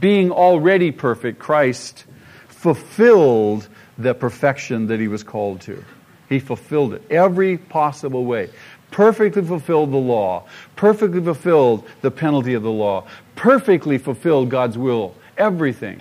[0.00, 2.06] being already perfect, Christ
[2.48, 5.84] fulfilled the perfection that he was called to.
[6.30, 8.48] He fulfilled it every possible way.
[8.90, 13.06] Perfectly fulfilled the law, perfectly fulfilled the penalty of the law,
[13.36, 16.00] perfectly fulfilled God's will, everything.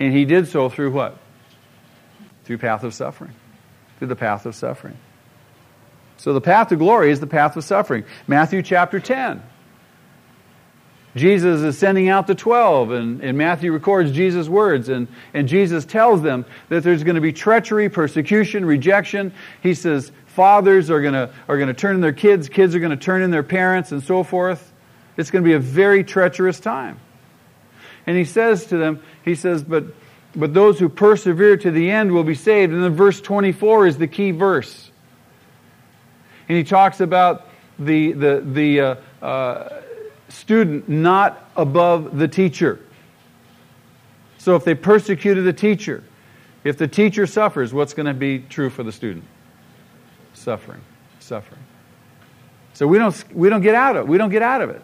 [0.00, 1.16] And he did so through what?
[2.44, 3.32] Through path of suffering.
[3.98, 4.96] Through the path of suffering.
[6.18, 8.04] So the path to glory is the path of suffering.
[8.26, 9.42] Matthew chapter 10.
[11.16, 15.84] Jesus is sending out the 12, and, and Matthew records Jesus' words, and, and Jesus
[15.84, 19.32] tells them that there's going to be treachery, persecution, rejection.
[19.62, 22.80] He says fathers are going to, are going to turn in their kids, kids are
[22.80, 24.72] going to turn in their parents, and so forth.
[25.16, 26.98] It's going to be a very treacherous time.
[28.06, 29.84] And he says to them, he says, but,
[30.36, 32.72] but those who persevere to the end will be saved.
[32.72, 34.90] And then verse 24 is the key verse.
[36.48, 39.82] And he talks about the, the, the uh, uh,
[40.28, 42.80] student not above the teacher.
[44.38, 46.04] So if they persecuted the teacher,
[46.64, 49.24] if the teacher suffers, what's going to be true for the student?
[50.34, 50.80] Suffering.
[51.20, 51.60] Suffering.
[52.74, 54.08] So we don't, we don't get out of it.
[54.08, 54.82] We don't get out of it.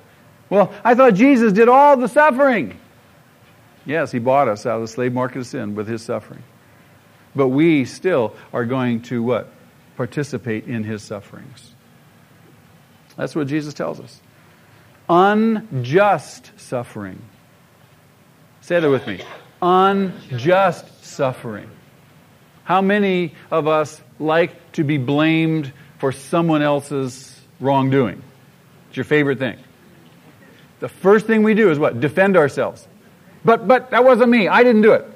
[0.49, 2.79] Well, I thought Jesus did all the suffering.
[3.91, 6.45] Yes, he bought us out of the slave market of sin with his suffering.
[7.35, 9.53] But we still are going to what?
[9.97, 11.75] Participate in his sufferings.
[13.17, 14.21] That's what Jesus tells us.
[15.09, 17.21] Unjust suffering.
[18.61, 19.23] Say that with me.
[19.61, 21.69] Unjust suffering.
[22.63, 28.23] How many of us like to be blamed for someone else's wrongdoing?
[28.91, 29.59] It's your favorite thing.
[30.79, 31.99] The first thing we do is what?
[31.99, 32.87] Defend ourselves.
[33.45, 34.49] But but that wasn't me.
[34.49, 35.07] I didn't do it.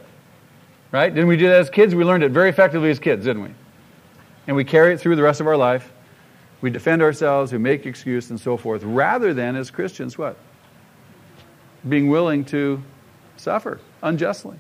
[0.92, 1.12] Right?
[1.12, 1.94] Didn't we do that as kids?
[1.94, 3.50] We learned it very effectively as kids, didn't we?
[4.46, 5.92] And we carry it through the rest of our life.
[6.60, 10.36] We defend ourselves, we make excuse and so forth, rather than as Christians what?
[11.86, 12.82] Being willing to
[13.36, 14.56] suffer unjustly.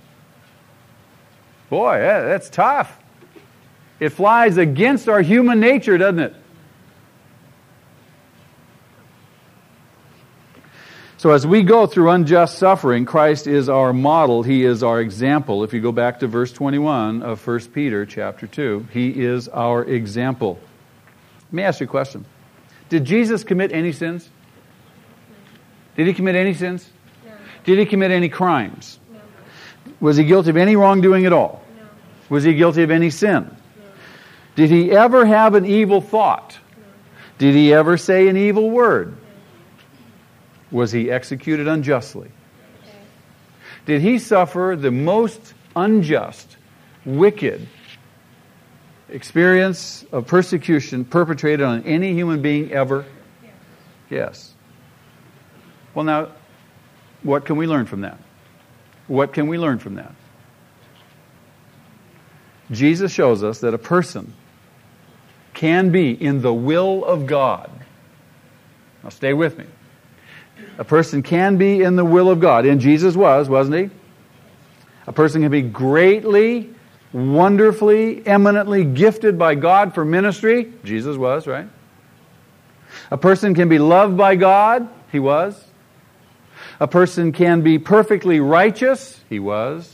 [1.70, 2.98] Boy, that's tough.
[4.00, 6.34] It flies against our human nature, doesn't it?
[11.24, 14.42] So as we go through unjust suffering, Christ is our model.
[14.42, 15.64] He is our example.
[15.64, 19.82] If you go back to verse 21 of 1 Peter chapter 2, he is our
[19.86, 20.60] example.
[21.44, 22.26] Let me ask you a question.
[22.90, 24.28] Did Jesus commit any sins?
[25.96, 26.86] Did he commit any sins?
[27.24, 27.32] No.
[27.64, 28.98] Did he commit any crimes?
[29.10, 29.20] No.
[30.00, 31.64] Was he guilty of any wrongdoing at all?
[31.78, 31.86] No.
[32.28, 33.50] Was he guilty of any sin?
[34.56, 36.58] Did he ever have an evil thought?
[37.38, 39.16] Did he ever say an evil word?
[40.74, 42.32] Was he executed unjustly?
[43.86, 46.56] Did he suffer the most unjust,
[47.04, 47.68] wicked
[49.08, 53.04] experience of persecution perpetrated on any human being ever?
[54.10, 54.52] Yes.
[55.94, 56.32] Well, now,
[57.22, 58.18] what can we learn from that?
[59.06, 60.12] What can we learn from that?
[62.72, 64.34] Jesus shows us that a person
[65.52, 67.70] can be in the will of God.
[69.04, 69.66] Now, stay with me.
[70.78, 73.90] A person can be in the will of God, and Jesus was, wasn't he?
[75.06, 76.70] A person can be greatly,
[77.12, 80.72] wonderfully, eminently gifted by God for ministry.
[80.82, 81.68] Jesus was, right?
[83.10, 84.88] A person can be loved by God.
[85.12, 85.62] He was.
[86.80, 89.20] A person can be perfectly righteous.
[89.28, 89.90] He was.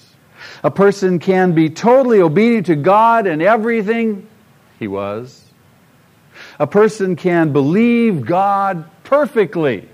[0.62, 4.26] A person can be totally obedient to God and everything.
[4.78, 5.44] He was.
[6.58, 9.89] A person can believe God perfectly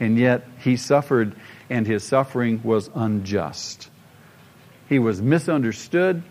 [0.00, 1.34] and yet he suffered,
[1.70, 3.90] and his suffering was unjust.
[4.88, 6.22] He was misunderstood,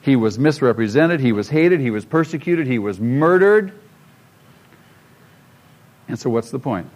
[0.00, 3.72] he was misrepresented, he was hated, he was persecuted, he was murdered.
[6.08, 6.90] And so, what's the point?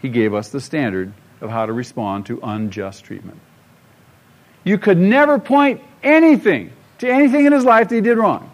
[0.00, 3.40] He gave us the standard of how to respond to unjust treatment.
[4.62, 8.50] You could never point anything to anything in his life that he did wrong.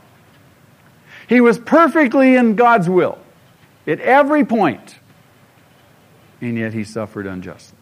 [1.28, 3.18] He was perfectly in God's will
[3.86, 4.99] at every point
[6.40, 7.78] and yet he suffered unjustly.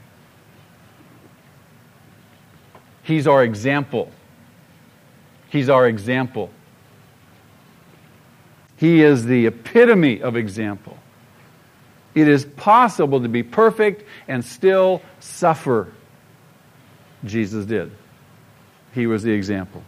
[3.02, 4.12] He's our example.
[5.48, 6.50] He's our example.
[8.76, 10.98] He is the epitome of example.
[12.14, 15.92] It is possible to be perfect and still suffer.
[17.24, 17.92] Jesus did.
[18.92, 19.82] He was the example.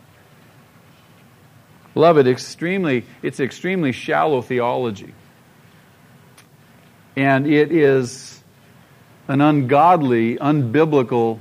[1.94, 5.12] Beloved, extremely, it's extremely shallow theology.
[7.16, 8.39] And it is
[9.30, 11.38] an ungodly, unbiblical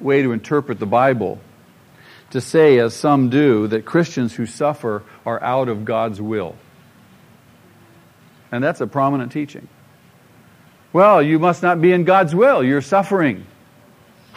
[0.00, 1.38] way to interpret the Bible
[2.30, 6.56] to say, as some do, that Christians who suffer are out of God's will.
[8.50, 9.68] And that's a prominent teaching.
[10.94, 12.64] Well, you must not be in God's will.
[12.64, 13.46] You're suffering.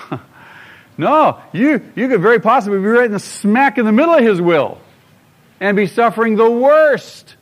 [0.97, 4.21] no, you, you could very possibly be right in the smack in the middle of
[4.21, 4.79] His will
[5.61, 7.37] and be suffering the worst.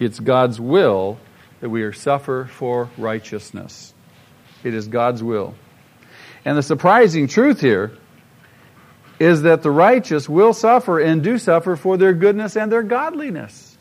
[0.00, 1.18] It's God's will
[1.60, 3.92] that we are suffer for righteousness.
[4.64, 5.54] It is God's will.
[6.44, 7.92] And the surprising truth here
[9.18, 13.76] is that the righteous will suffer and do suffer for their goodness and their godliness.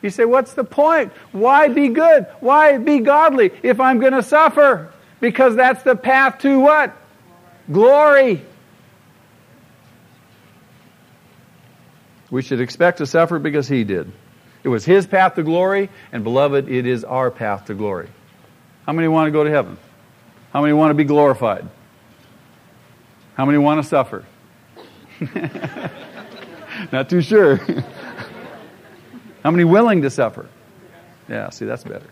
[0.00, 1.12] You say, what's the point?
[1.32, 2.28] Why be good?
[2.38, 4.92] Why be godly if I'm going to suffer?
[5.18, 6.96] Because that's the path to what?
[7.70, 8.42] Glory.
[12.30, 14.12] We should expect to suffer because he did.
[14.64, 18.08] It was his path to glory, and beloved, it is our path to glory.
[18.86, 19.78] How many want to go to heaven?
[20.52, 21.68] How many want to be glorified?
[23.34, 24.24] How many want to suffer?
[26.92, 27.56] Not too sure.
[29.44, 30.48] How many willing to suffer?
[31.28, 32.06] Yeah, see, that's better.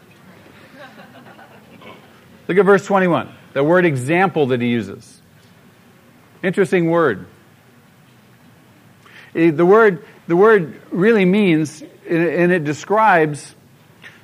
[2.49, 5.21] Look at verse 21, the word example that he uses.
[6.43, 7.27] Interesting word.
[9.37, 13.55] The word, the word really means and it describes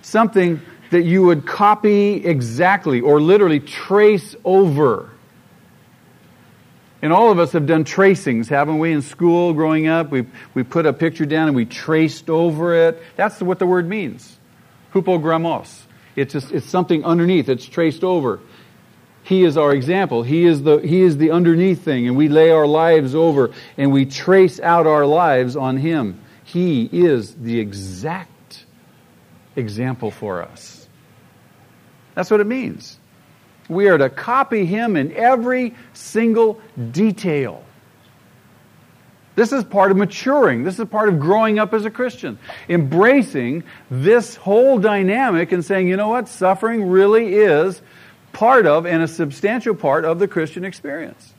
[0.00, 5.10] something that you would copy exactly or literally trace over.
[7.02, 10.10] And all of us have done tracings, haven't we, in school growing up?
[10.10, 13.02] We, we put a picture down and we traced over it.
[13.16, 14.38] That's what the word means.
[14.94, 15.82] Hupogrammos.
[16.16, 18.40] It's, just, it's something underneath, it's traced over.
[19.32, 20.22] He is our example.
[20.22, 23.90] He is, the, he is the underneath thing, and we lay our lives over and
[23.90, 26.20] we trace out our lives on Him.
[26.44, 28.66] He is the exact
[29.56, 30.86] example for us.
[32.14, 32.98] That's what it means.
[33.70, 36.60] We are to copy Him in every single
[36.90, 37.64] detail.
[39.34, 40.62] This is part of maturing.
[40.62, 42.38] This is part of growing up as a Christian.
[42.68, 46.28] Embracing this whole dynamic and saying, you know what?
[46.28, 47.80] Suffering really is
[48.32, 51.34] part of and a substantial part of the Christian experience.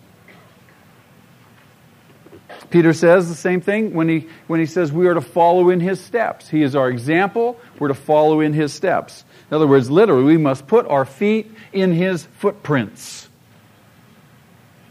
[2.69, 5.79] Peter says the same thing when he, when he says we are to follow in
[5.79, 6.49] his steps.
[6.49, 7.59] He is our example.
[7.77, 9.23] We're to follow in his steps.
[9.49, 13.29] In other words, literally, we must put our feet in his footprints.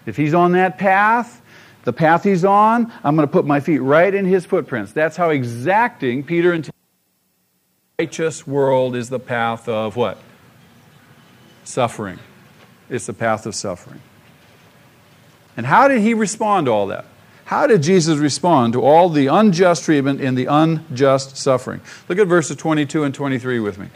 [0.06, 1.40] If he's on that path,
[1.84, 4.92] the path he's on, I'm going to put my feet right in his footprints.
[4.92, 6.68] That's how exacting Peter and
[7.98, 10.18] righteous world is the path of what?
[11.64, 12.18] Suffering.
[12.90, 14.00] It's the path of suffering.
[15.56, 17.06] And how did he respond to all that?
[17.44, 21.80] How did Jesus respond to all the unjust treatment and the unjust suffering?
[22.08, 23.88] Look at verses 22 and 23 with me.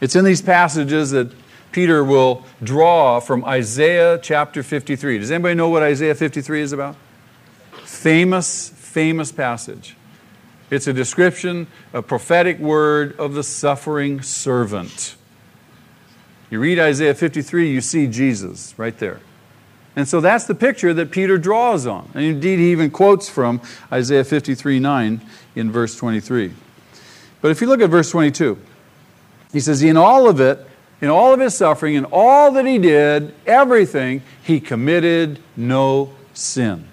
[0.00, 1.32] It's in these passages that
[1.72, 5.18] Peter will draw from Isaiah chapter 53.
[5.18, 6.96] Does anybody know what Isaiah 53 is about?
[7.84, 9.96] Famous, famous passage.
[10.72, 15.16] It's a description, a prophetic word of the suffering servant.
[16.50, 19.20] You read Isaiah 53, you see Jesus right there.
[19.96, 22.10] And so that's the picture that Peter draws on.
[22.14, 23.60] And indeed, he even quotes from
[23.92, 25.20] Isaiah 53 9
[25.56, 26.54] in verse 23.
[27.42, 28.56] But if you look at verse 22,
[29.52, 30.66] he says, In all of it,
[31.02, 36.88] in all of his suffering, in all that he did, everything, he committed no sin.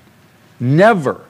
[0.59, 1.21] Never.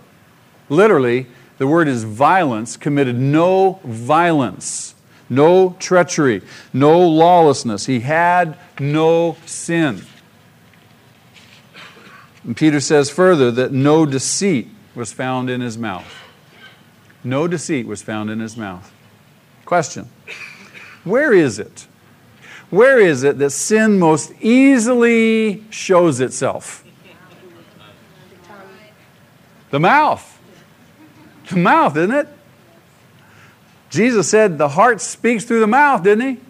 [0.68, 1.28] Literally,
[1.60, 4.95] the word is violence, committed no violence,
[5.30, 6.41] no treachery,
[6.74, 7.86] no lawlessness.
[7.86, 10.01] He had no sin.
[12.45, 16.07] And Peter says further that no deceit was found in his mouth.
[17.26, 18.91] No deceit was found in his mouth.
[19.66, 20.10] Question
[21.03, 21.88] Where is it?
[22.70, 26.86] Where is it that sin most easily shows itself?
[29.72, 30.28] The mouth.
[31.50, 32.28] The mouth, isn't it?
[33.89, 36.41] Jesus said the heart speaks through the mouth, didn't he?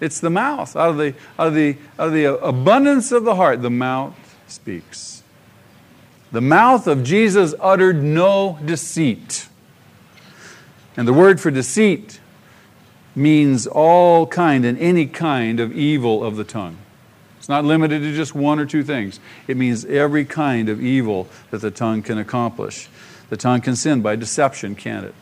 [0.00, 0.76] It's the mouth.
[0.76, 4.14] Out of the, out of the, out of the abundance of the heart, the mouth
[4.46, 5.22] speaks.
[6.32, 9.48] The mouth of Jesus uttered no deceit.
[10.96, 12.20] And the word for deceit
[13.14, 16.78] means all kind and any kind of evil of the tongue.
[17.38, 19.20] It's not limited to just one or two things.
[19.46, 22.88] It means every kind of evil that the tongue can accomplish.
[23.28, 25.14] The tongue can sin by deception, can't it?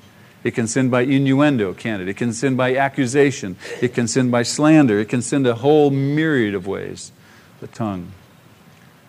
[0.42, 2.08] It can sin by innuendo, can't it?
[2.08, 3.56] It can sin by accusation.
[3.80, 5.00] It can sin by slander.
[5.00, 7.12] It can sin a whole myriad of ways.
[7.60, 8.12] The tongue.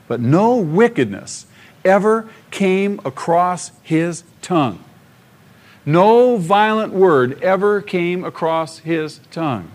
[0.08, 1.46] But no wickedness
[1.84, 4.84] ever came across his tongue.
[5.86, 9.70] No violent word ever came across his tongue.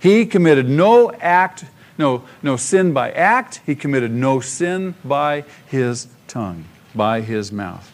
[0.00, 1.66] He committed no act,
[1.98, 3.60] no, no sin by act.
[3.66, 6.64] He committed no sin by his tongue,
[6.94, 7.90] by his mouth.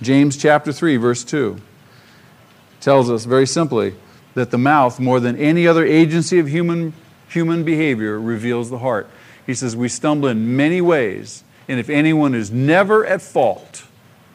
[0.00, 1.58] James chapter 3, verse 2
[2.80, 3.94] tells us very simply
[4.34, 6.92] that the mouth, more than any other agency of human,
[7.28, 9.08] human behavior, reveals the heart.
[9.46, 13.84] He says, We stumble in many ways, and if anyone is never at fault,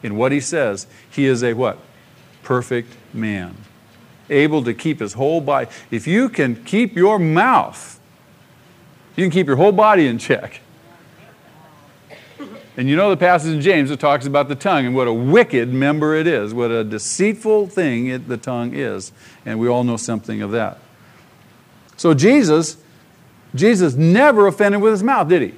[0.02, 1.78] in what he says, he is a what?
[2.42, 3.56] Perfect man.
[4.30, 5.68] Able to keep his whole body.
[5.90, 8.00] If you can keep your mouth,
[9.16, 10.60] you can keep your whole body in check.
[12.78, 15.12] And you know the passage in James that talks about the tongue and what a
[15.12, 19.10] wicked member it is, what a deceitful thing it, the tongue is.
[19.44, 20.78] And we all know something of that.
[21.96, 22.76] So Jesus,
[23.52, 25.54] Jesus never offended with his mouth, did he?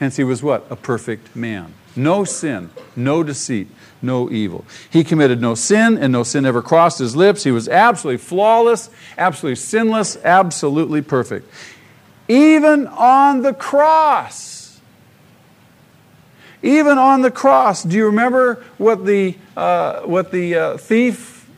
[0.00, 0.66] Hence he was what?
[0.68, 1.74] A perfect man.
[1.94, 3.68] No sin, no deceit,
[4.02, 4.64] no evil.
[4.90, 7.44] He committed no sin, and no sin ever crossed his lips.
[7.44, 11.48] He was absolutely flawless, absolutely sinless, absolutely perfect.
[12.26, 14.51] Even on the cross.
[16.62, 17.82] Even on the cross.
[17.82, 21.48] Do you remember what the, uh, what the uh, thief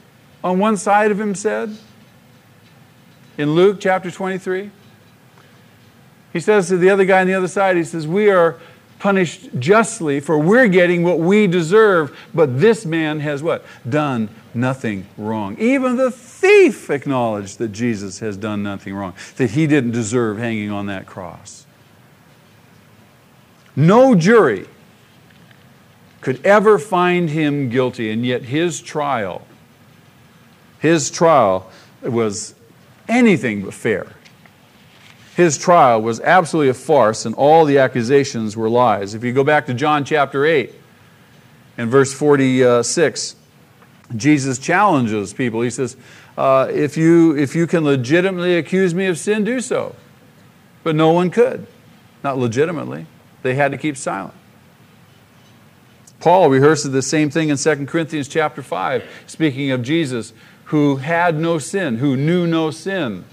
[0.42, 1.76] on one side of him said?
[3.36, 4.70] In Luke chapter 23?
[6.32, 8.58] He says to the other guy on the other side, he says, We are
[8.98, 12.18] punished justly, for we're getting what we deserve.
[12.32, 13.64] But this man has what?
[13.88, 15.58] Done nothing wrong.
[15.58, 20.70] Even the thief acknowledged that Jesus has done nothing wrong, that he didn't deserve hanging
[20.70, 21.66] on that cross.
[23.76, 24.66] No jury
[26.24, 29.46] could ever find him guilty, and yet his trial,
[30.78, 31.70] his trial
[32.00, 32.54] was
[33.06, 34.06] anything but fair.
[35.36, 39.12] His trial was absolutely a farce, and all the accusations were lies.
[39.12, 40.72] If you go back to John chapter 8
[41.76, 43.36] and verse 46,
[44.16, 45.60] Jesus challenges people.
[45.60, 45.94] He says,
[46.38, 49.94] uh, if, you, if you can legitimately accuse me of sin, do so.
[50.84, 51.66] But no one could.
[52.22, 53.04] Not legitimately.
[53.42, 54.34] They had to keep silent.
[56.24, 60.32] Paul rehearses the same thing in 2 Corinthians chapter 5, speaking of Jesus,
[60.64, 63.26] who had no sin, who knew no sin.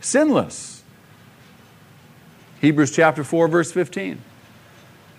[0.00, 0.82] Sinless.
[2.60, 4.20] Hebrews chapter 4, verse 15.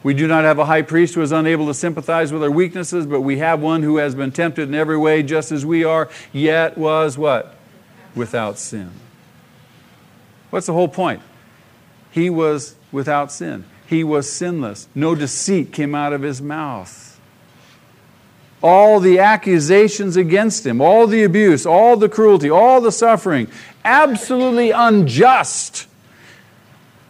[0.03, 3.05] We do not have a high priest who is unable to sympathize with our weaknesses,
[3.05, 6.09] but we have one who has been tempted in every way, just as we are,
[6.33, 7.55] yet was what?
[8.15, 8.91] Without sin.
[10.49, 11.21] What's the whole point?
[12.11, 13.63] He was without sin.
[13.91, 14.87] He was sinless.
[14.95, 17.19] No deceit came out of his mouth.
[18.63, 23.49] All the accusations against him, all the abuse, all the cruelty, all the suffering,
[23.83, 25.89] absolutely unjust.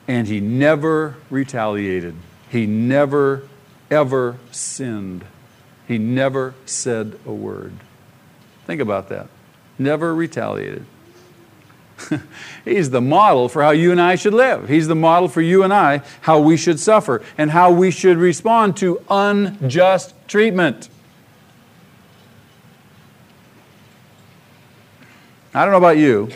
[0.08, 2.16] And he never retaliated.
[2.50, 3.48] He never,
[3.92, 5.24] ever sinned.
[5.88, 7.74] He never said a word.
[8.66, 9.28] Think about that.
[9.78, 10.88] Never retaliated.
[12.66, 14.70] He's the model for how you and I should live.
[14.70, 18.18] He's the model for you and I how we should suffer and how we should
[18.18, 20.90] respond to unjust treatment.
[25.54, 26.30] I don't know about you,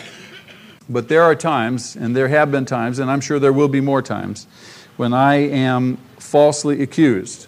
[0.90, 3.80] but there are times, and there have been times, and I'm sure there will be
[3.80, 4.46] more times,
[4.98, 7.48] when I am falsely accused.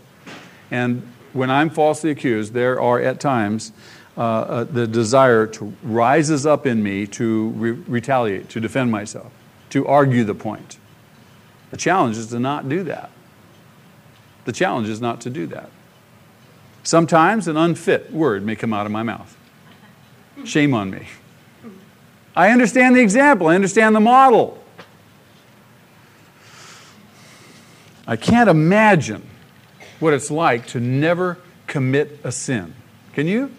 [0.72, 3.74] And when I'm falsely accused, there are at times
[4.18, 9.32] uh, uh, the desire to rises up in me to re- retaliate, to defend myself,
[9.70, 10.78] to argue the point.
[11.70, 13.12] The challenge is to not do that.
[14.46, 15.70] The challenge is not to do that.
[16.84, 19.38] Sometimes an unfit word may come out of my mouth.
[20.46, 21.08] Shame on me.
[22.36, 24.64] I understand the example, I understand the model.
[28.08, 29.28] I can't imagine
[30.00, 31.38] what it's like to never
[31.68, 32.74] commit a sin.
[33.14, 33.52] Can you?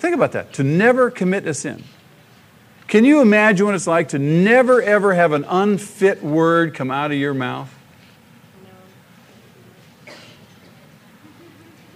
[0.00, 0.54] Think about that.
[0.54, 1.84] To never commit a sin.
[2.88, 7.12] Can you imagine what it's like to never ever have an unfit word come out
[7.12, 7.72] of your mouth?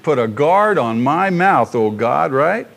[0.03, 2.69] Put a guard on my mouth, oh God, right?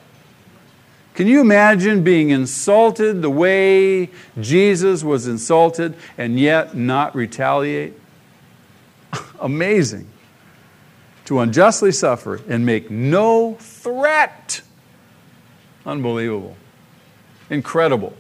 [1.14, 4.10] Can you imagine being insulted the way
[4.40, 8.00] Jesus was insulted and yet not retaliate?
[9.42, 10.08] Amazing.
[11.26, 14.62] To unjustly suffer and make no threat
[15.88, 16.58] Unbelievable.
[17.50, 18.14] Incredible.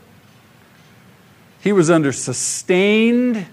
[1.59, 3.45] He was under sustained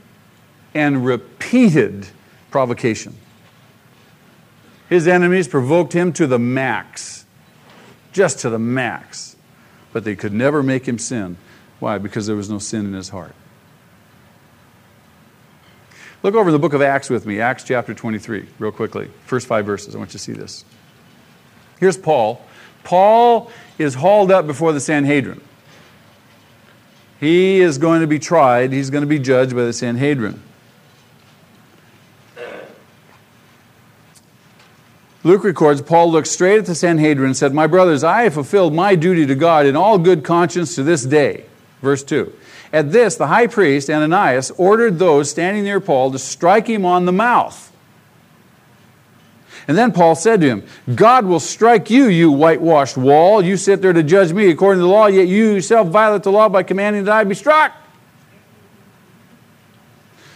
[0.72, 2.06] and repeated
[2.52, 3.16] provocation.
[4.88, 7.24] His enemies provoked him to the max,
[8.12, 9.34] just to the max.
[9.92, 11.36] But they could never make him sin.
[11.80, 11.98] Why?
[11.98, 13.34] Because there was no sin in his heart.
[16.22, 19.10] Look over the book of Acts with me, Acts chapter 23, real quickly.
[19.26, 19.94] First five verses.
[19.94, 20.64] I want you to see this.
[21.80, 22.44] Here's Paul.
[22.84, 25.40] Paul is hauled up before the Sanhedrin.
[27.20, 30.42] He is going to be tried, he's going to be judged by the Sanhedrin.
[35.22, 38.74] Luke records Paul looked straight at the Sanhedrin and said, My brothers, I have fulfilled
[38.74, 41.46] my duty to God in all good conscience to this day.
[41.80, 42.30] Verse 2.
[42.74, 47.06] At this, the high priest, Ananias, ordered those standing near Paul to strike him on
[47.06, 47.72] the mouth.
[49.66, 53.42] And then Paul said to him, God will strike you, you whitewashed wall.
[53.42, 56.32] You sit there to judge me according to the law, yet you yourself violate the
[56.32, 57.72] law by commanding that I be struck.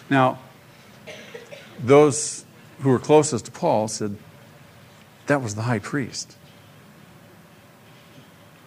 [0.09, 0.39] Now,
[1.79, 2.47] those
[2.81, 4.17] who were closest to Paul said,
[5.27, 6.37] That was the high priest.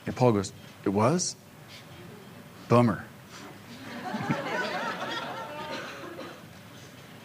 [0.05, 0.53] And Paul goes,
[0.86, 1.36] It was?
[2.70, 3.05] Bummer.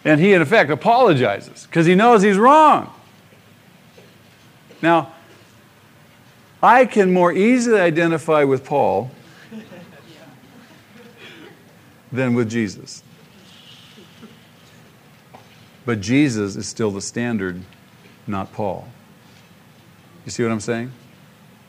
[0.03, 2.91] and he, in effect, apologizes because he knows he's wrong.
[4.81, 5.13] Now,
[6.61, 9.11] I can more easily identify with Paul
[12.11, 13.03] than with Jesus.
[15.85, 17.61] But Jesus is still the standard,
[18.25, 18.87] not Paul.
[20.25, 20.91] You see what I'm saying?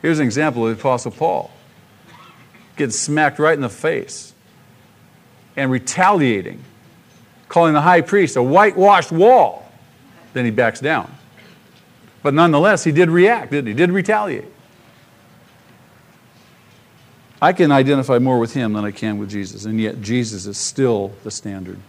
[0.01, 1.51] Here's an example of the Apostle Paul
[2.75, 4.33] getting smacked right in the face
[5.55, 6.63] and retaliating
[7.49, 9.69] calling the high priest a whitewashed wall,
[10.33, 11.11] then he backs down.
[12.21, 13.73] But nonetheless, he did react, didn't he?
[13.73, 14.51] Did retaliate.
[17.41, 20.57] I can identify more with him than I can with Jesus, and yet Jesus is
[20.57, 21.79] still the standard.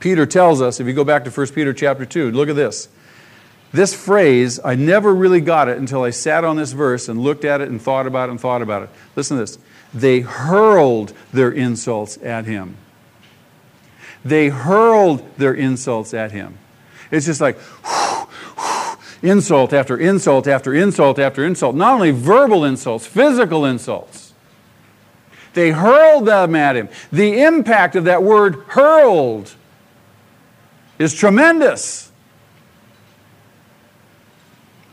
[0.00, 2.88] Peter tells us, if you go back to 1 Peter chapter 2, look at this.
[3.72, 7.44] This phrase, I never really got it until I sat on this verse and looked
[7.44, 8.90] at it and thought about it and thought about it.
[9.16, 9.58] Listen to this.
[9.92, 12.76] They hurled their insults at him.
[14.24, 16.58] They hurled their insults at him.
[17.10, 18.15] It's just like whew,
[19.22, 21.74] insult after insult after insult after insult.
[21.74, 24.32] Not only verbal insults, physical insults.
[25.54, 26.88] They hurled them at him.
[27.10, 29.54] The impact of that word hurled
[30.98, 32.12] is tremendous.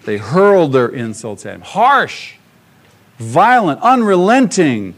[0.05, 1.61] They hurled their insults at him.
[1.61, 2.35] Harsh,
[3.17, 4.95] violent, unrelenting.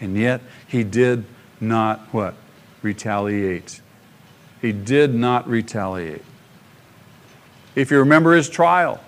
[0.00, 1.24] And yet he did
[1.60, 2.34] not what?
[2.82, 3.80] Retaliate.
[4.60, 6.22] He did not retaliate.
[7.78, 9.00] If you remember his trial,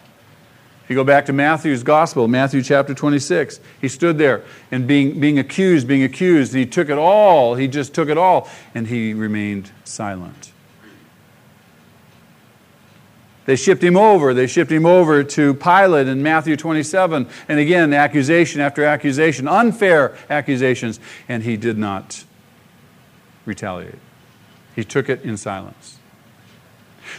[0.85, 5.18] if you go back to Matthew's gospel, Matthew chapter 26, he stood there and being,
[5.18, 7.57] being accused, being accused, and he took it all.
[7.57, 10.53] He just took it all, and he remained silent.
[13.47, 14.35] They shipped him over.
[14.35, 17.29] They shipped him over to Pilate in Matthew 27.
[17.49, 21.01] And again, accusation after accusation, unfair accusations.
[21.29, 22.25] And he did not
[23.45, 23.99] retaliate.
[24.77, 25.99] He took it in silence.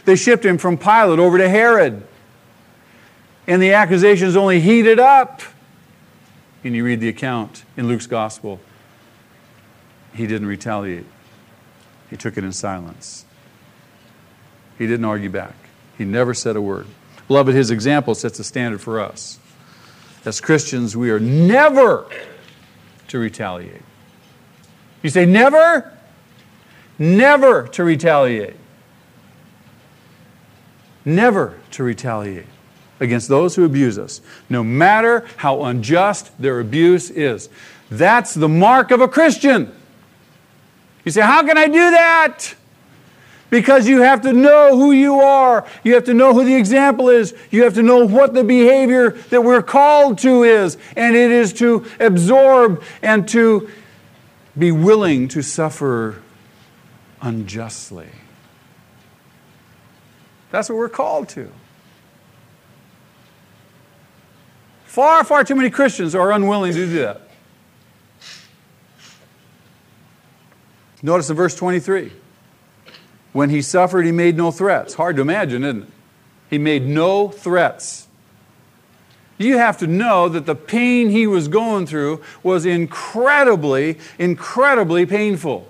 [0.06, 2.04] They shipped him from Pilate over to Herod.
[3.48, 5.42] And the accusations only heated up.
[6.64, 8.60] And you read the account in Luke's gospel.
[10.14, 11.06] He didn't retaliate,
[12.10, 13.26] he took it in silence.
[14.78, 15.54] He didn't argue back.
[15.98, 16.88] He never said a word.
[17.28, 19.40] Beloved, his example sets a standard for us.
[20.26, 22.08] As Christians, we are never
[23.10, 23.84] to retaliate.
[25.04, 25.96] You say never?
[26.98, 28.56] Never to retaliate.
[31.04, 32.46] Never to retaliate
[33.00, 37.50] against those who abuse us, no matter how unjust their abuse is.
[37.90, 39.74] That's the mark of a Christian.
[41.04, 42.54] You say, How can I do that?
[43.50, 45.68] Because you have to know who you are.
[45.84, 47.34] You have to know who the example is.
[47.50, 50.78] You have to know what the behavior that we're called to is.
[50.96, 53.70] And it is to absorb and to
[54.58, 56.22] be willing to suffer
[57.22, 58.08] unjustly.
[60.52, 61.50] That's what we're called to.
[64.86, 67.22] Far, far too many Christians are unwilling to do that.
[71.02, 72.12] Notice in verse 23.
[73.32, 74.94] When he suffered, he made no threats.
[74.94, 75.90] Hard to imagine, isn't it?
[76.50, 78.08] He made no threats.
[79.38, 85.68] You have to know that the pain he was going through was incredibly, incredibly painful.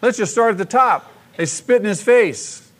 [0.00, 1.12] Let's just start at the top.
[1.36, 2.70] They spit in his face.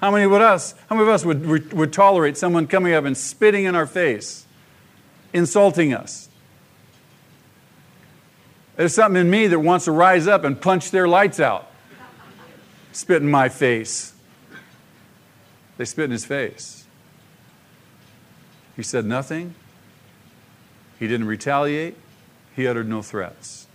[0.00, 3.16] How many of us, how many of us would, would tolerate someone coming up and
[3.16, 4.46] spitting in our face,
[5.32, 6.28] insulting us?
[8.76, 11.70] There's something in me that wants to rise up and punch their lights out.
[12.92, 14.12] Spit in my face.
[15.76, 16.86] They spit in his face.
[18.76, 19.54] He said nothing.
[20.98, 21.96] He didn't retaliate.
[22.54, 23.66] He uttered no threats.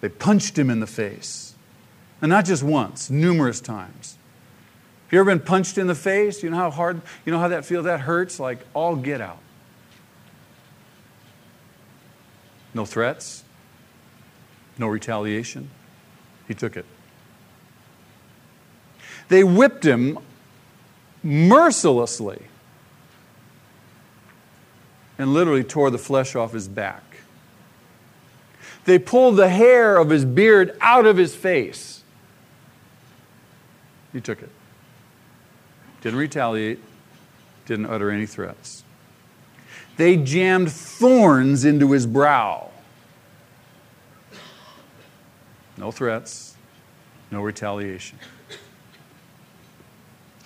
[0.00, 1.54] They punched him in the face.
[2.20, 4.18] And not just once, numerous times.
[5.06, 6.42] Have you ever been punched in the face?
[6.42, 7.84] You know how hard, you know how that feels?
[7.84, 9.38] That hurts like all get out.
[12.74, 13.44] No threats,
[14.76, 15.70] no retaliation.
[16.46, 16.84] He took it.
[19.28, 20.18] They whipped him
[21.22, 22.42] mercilessly
[25.18, 27.02] and literally tore the flesh off his back.
[28.88, 32.02] They pulled the hair of his beard out of his face.
[34.14, 34.48] He took it.
[36.00, 36.78] Didn't retaliate,
[37.66, 38.84] didn't utter any threats.
[39.98, 42.70] They jammed thorns into his brow.
[45.76, 46.56] No threats,
[47.30, 48.18] no retaliation.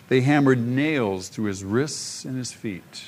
[0.09, 3.05] They hammered nails through his wrists and his feet.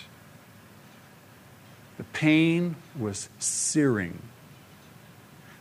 [1.97, 4.21] The pain was searing.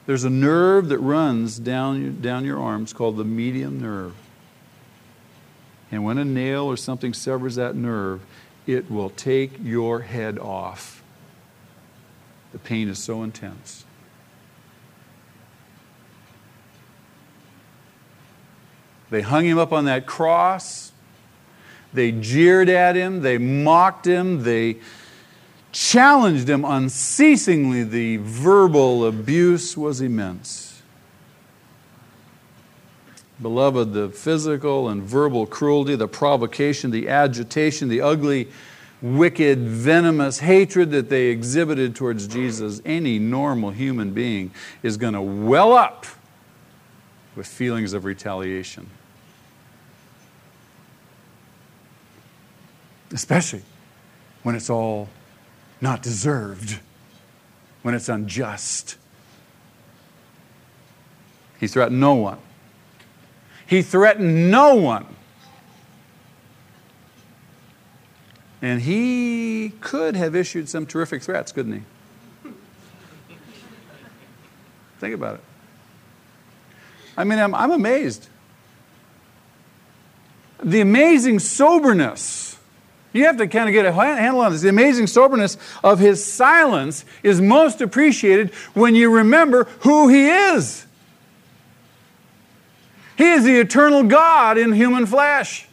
[0.06, 4.14] There's a nerve that runs down, down your arms called the median nerve.
[5.92, 8.22] And when a nail or something severs that nerve,
[8.68, 11.04] it will take your head off.
[12.52, 13.86] The pain is so intense.
[19.10, 20.92] They hung him up on that cross.
[21.94, 23.22] They jeered at him.
[23.22, 24.44] They mocked him.
[24.44, 24.78] They
[25.74, 27.84] challenged him unceasingly.
[27.84, 30.82] The verbal abuse was immense.
[33.42, 38.48] Beloved, the physical and verbal cruelty, the provocation, the agitation, the ugly,
[39.02, 44.52] wicked, venomous hatred that they exhibited towards Jesus, any normal human being
[44.82, 46.06] is going to well up
[47.36, 48.90] with feelings of retaliation.
[53.12, 53.64] Especially
[54.44, 55.10] when it's all
[55.84, 56.80] not deserved,
[57.82, 58.96] when it's unjust.
[61.60, 62.38] He threatened no one.
[63.68, 65.06] He threatened no one.
[68.62, 72.52] And he could have issued some terrific threats, couldn't he?
[75.00, 75.42] Think about it.
[77.18, 78.30] I mean, I'm, I'm amazed.
[80.64, 82.53] The amazing soberness.
[83.14, 84.62] You have to kind of get a handle on this.
[84.62, 90.88] The amazing soberness of his silence is most appreciated when you remember who he is.
[93.16, 95.68] He is the eternal God in human flesh.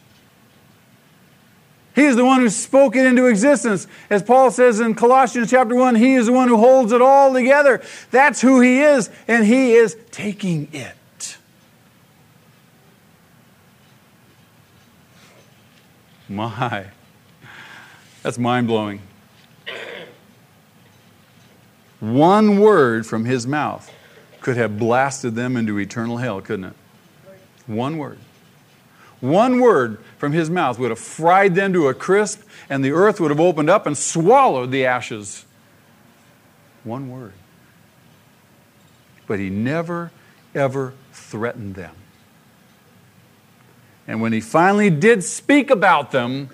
[1.95, 3.87] He is the one who spoke it into existence.
[4.09, 7.33] As Paul says in Colossians chapter 1, He is the one who holds it all
[7.33, 7.81] together.
[8.11, 11.37] That's who He is, and He is taking it.
[16.29, 16.85] My,
[18.23, 19.01] that's mind blowing.
[21.99, 23.91] One word from his mouth
[24.41, 26.73] could have blasted them into eternal hell, couldn't it?
[27.67, 28.17] One word.
[29.19, 33.19] One word from his mouth would have fried them to a crisp, and the earth
[33.19, 35.45] would have opened up and swallowed the ashes.
[36.83, 37.33] One word.
[39.27, 40.11] But he never,
[40.55, 41.95] ever threatened them.
[44.07, 46.49] And when he finally did speak about them,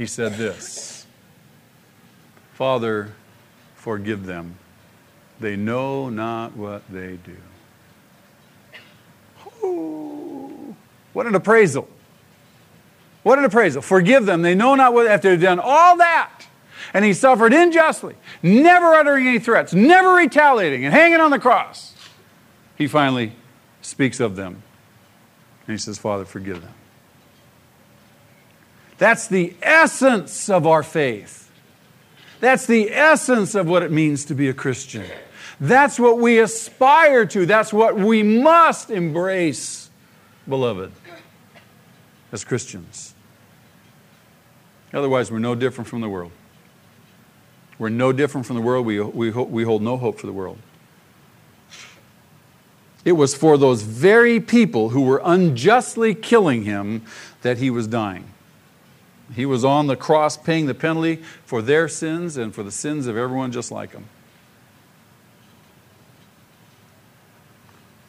[0.00, 1.04] he said this
[2.54, 3.12] Father,
[3.74, 4.56] forgive them.
[5.38, 7.36] They know not what they do.
[11.12, 11.86] What an appraisal.
[13.24, 13.82] What an appraisal.
[13.82, 14.40] Forgive them.
[14.40, 16.46] They know not what, after they've done all that.
[16.94, 21.94] And he suffered unjustly, never uttering any threats, never retaliating, and hanging on the cross.
[22.78, 23.34] He finally
[23.82, 24.62] speaks of them
[25.66, 26.72] and he says, Father, forgive them.
[29.00, 31.50] That's the essence of our faith.
[32.38, 35.06] That's the essence of what it means to be a Christian.
[35.58, 37.46] That's what we aspire to.
[37.46, 39.88] That's what we must embrace,
[40.46, 40.92] beloved,
[42.30, 43.14] as Christians.
[44.92, 46.32] Otherwise, we're no different from the world.
[47.78, 48.84] We're no different from the world.
[48.84, 50.58] We, we, we hold no hope for the world.
[53.06, 57.00] It was for those very people who were unjustly killing him
[57.40, 58.26] that he was dying.
[59.34, 63.06] He was on the cross paying the penalty for their sins and for the sins
[63.06, 64.06] of everyone just like him.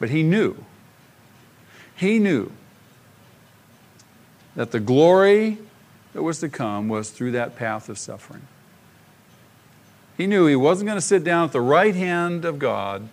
[0.00, 0.64] But he knew,
[1.94, 2.50] he knew
[4.56, 5.58] that the glory
[6.12, 8.42] that was to come was through that path of suffering.
[10.16, 13.08] He knew he wasn't going to sit down at the right hand of God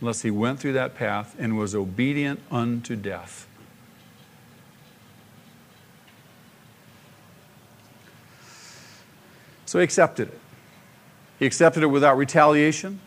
[0.00, 3.46] unless he went through that path and was obedient unto death.
[9.70, 10.38] So he accepted it.
[11.38, 12.98] He accepted it without retaliation.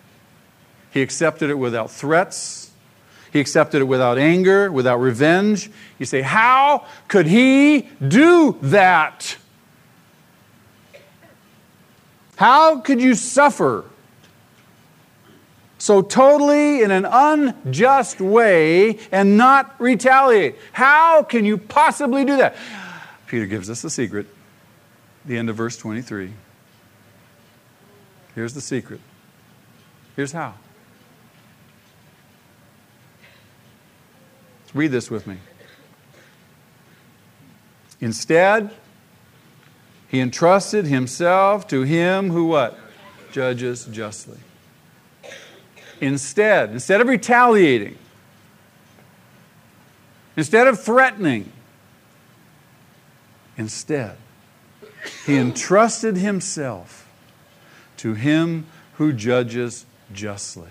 [0.91, 2.72] He accepted it without threats.
[3.34, 5.70] He accepted it without anger, without revenge.
[5.99, 9.36] You say, How could he do that?
[12.38, 13.84] How could you suffer
[15.80, 20.55] so totally in an unjust way and not retaliate.
[20.72, 22.55] How can you possibly do that?
[23.28, 24.28] Peter gives us the secret.
[25.26, 26.32] The end of verse 23.
[28.36, 29.00] Here's the secret.
[30.16, 30.56] Here's how.
[34.74, 35.38] Read this with me.
[38.02, 38.72] Instead,
[40.08, 42.78] he entrusted himself to him who what?
[43.32, 44.40] Judges justly.
[46.02, 47.98] Instead, instead of retaliating,
[50.36, 51.52] instead of threatening,
[53.58, 54.18] instead,
[55.26, 57.03] he entrusted himself
[58.04, 60.68] to him who judges justly.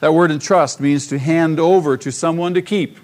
[0.00, 2.96] That word entrust means to hand over to someone to keep.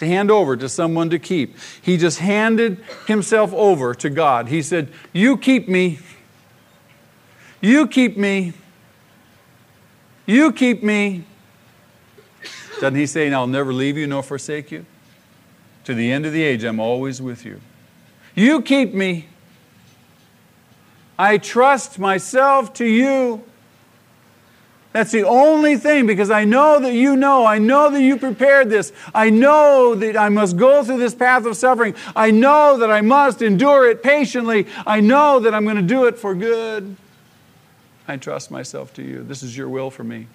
[0.00, 1.56] To hand over to someone to keep.
[1.80, 4.48] He just handed himself over to God.
[4.48, 6.00] He said, You keep me.
[7.60, 8.52] You keep me.
[10.26, 11.22] You keep me.
[12.80, 14.84] Doesn't he say, I'll never leave you nor forsake you?
[15.84, 17.60] To the end of the age, I'm always with you.
[18.34, 19.28] You keep me.
[21.20, 23.44] I trust myself to you.
[24.92, 27.44] That's the only thing because I know that you know.
[27.44, 28.90] I know that you prepared this.
[29.14, 31.94] I know that I must go through this path of suffering.
[32.16, 34.66] I know that I must endure it patiently.
[34.86, 36.96] I know that I'm going to do it for good.
[38.08, 39.22] I trust myself to you.
[39.22, 40.26] This is your will for me.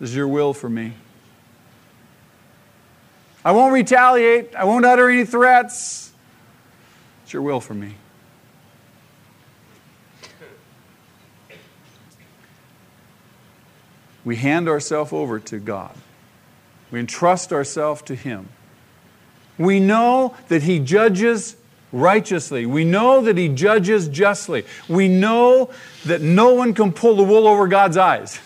[0.00, 0.94] This is your will for me.
[3.44, 4.56] I won't retaliate.
[4.56, 6.10] I won't utter any threats.
[7.22, 7.94] It's your will for me.
[14.28, 15.96] We hand ourselves over to God.
[16.90, 18.50] We entrust ourselves to Him.
[19.56, 21.56] We know that He judges
[21.92, 22.66] righteously.
[22.66, 24.66] We know that He judges justly.
[24.86, 25.70] We know
[26.04, 28.38] that no one can pull the wool over God's eyes.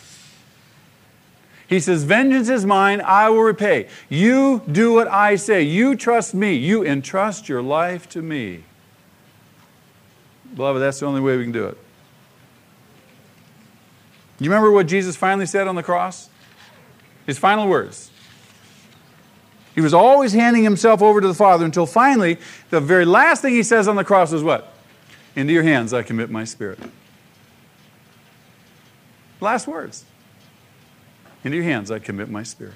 [1.66, 3.88] He says, Vengeance is mine, I will repay.
[4.08, 5.62] You do what I say.
[5.62, 6.54] You trust me.
[6.54, 8.62] You entrust your life to me.
[10.54, 11.78] Beloved, that's the only way we can do it.
[14.42, 16.28] You remember what Jesus finally said on the cross?
[17.26, 18.10] His final words.
[19.76, 22.38] He was always handing himself over to the Father until finally,
[22.70, 24.74] the very last thing he says on the cross is what?
[25.36, 26.80] Into your hands I commit my spirit.
[29.40, 30.04] Last words.
[31.44, 32.74] Into your hands I commit my spirit.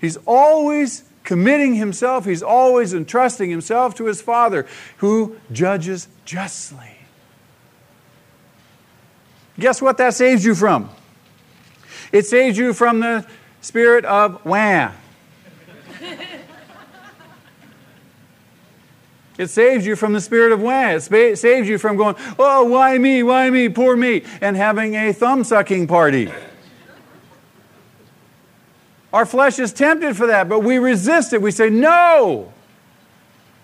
[0.00, 4.66] He's always committing himself, he's always entrusting himself to his Father
[4.96, 7.05] who judges justly.
[9.58, 10.90] Guess what that saves you from?
[12.12, 13.26] It saves you from the
[13.60, 14.92] spirit of wah.
[19.38, 20.92] It saves you from the spirit of wah.
[20.92, 25.12] It saves you from going, oh, why me, why me, poor me, and having a
[25.12, 26.32] thumb sucking party.
[29.12, 31.42] Our flesh is tempted for that, but we resist it.
[31.42, 32.52] We say, no,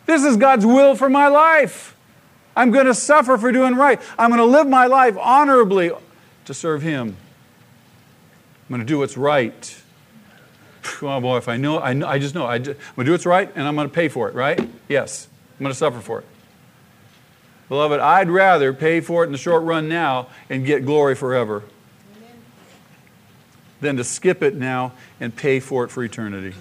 [0.07, 1.97] this is God's will for my life.
[2.55, 4.01] I'm going to suffer for doing right.
[4.19, 5.91] I'm going to live my life honorably
[6.45, 7.17] to serve Him.
[8.69, 9.83] I'm going to do what's right.
[11.01, 12.47] Oh boy, if I know, I, know, I just know.
[12.47, 14.59] I I'm going to do what's right and I'm going to pay for it, right?
[14.89, 15.29] Yes,
[15.59, 16.27] I'm going to suffer for it.
[17.69, 21.63] Beloved, I'd rather pay for it in the short run now and get glory forever
[22.17, 22.31] Amen.
[23.81, 26.55] than to skip it now and pay for it for eternity.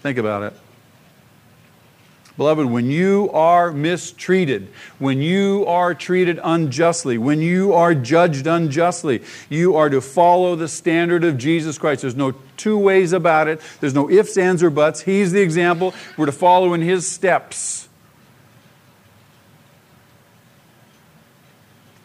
[0.00, 0.69] Think about it.
[2.40, 4.68] Beloved, when you are mistreated,
[4.98, 10.66] when you are treated unjustly, when you are judged unjustly, you are to follow the
[10.66, 12.00] standard of Jesus Christ.
[12.00, 15.02] There's no two ways about it, there's no ifs, ands, or buts.
[15.02, 15.92] He's the example.
[16.16, 17.90] We're to follow in His steps.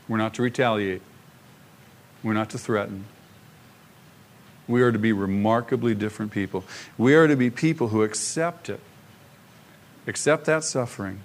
[0.10, 1.02] We're not to retaliate,
[2.24, 3.06] we're not to threaten.
[4.68, 6.66] We are to be remarkably different people.
[6.98, 8.82] We are to be people who accept it
[10.08, 11.20] accept that suffering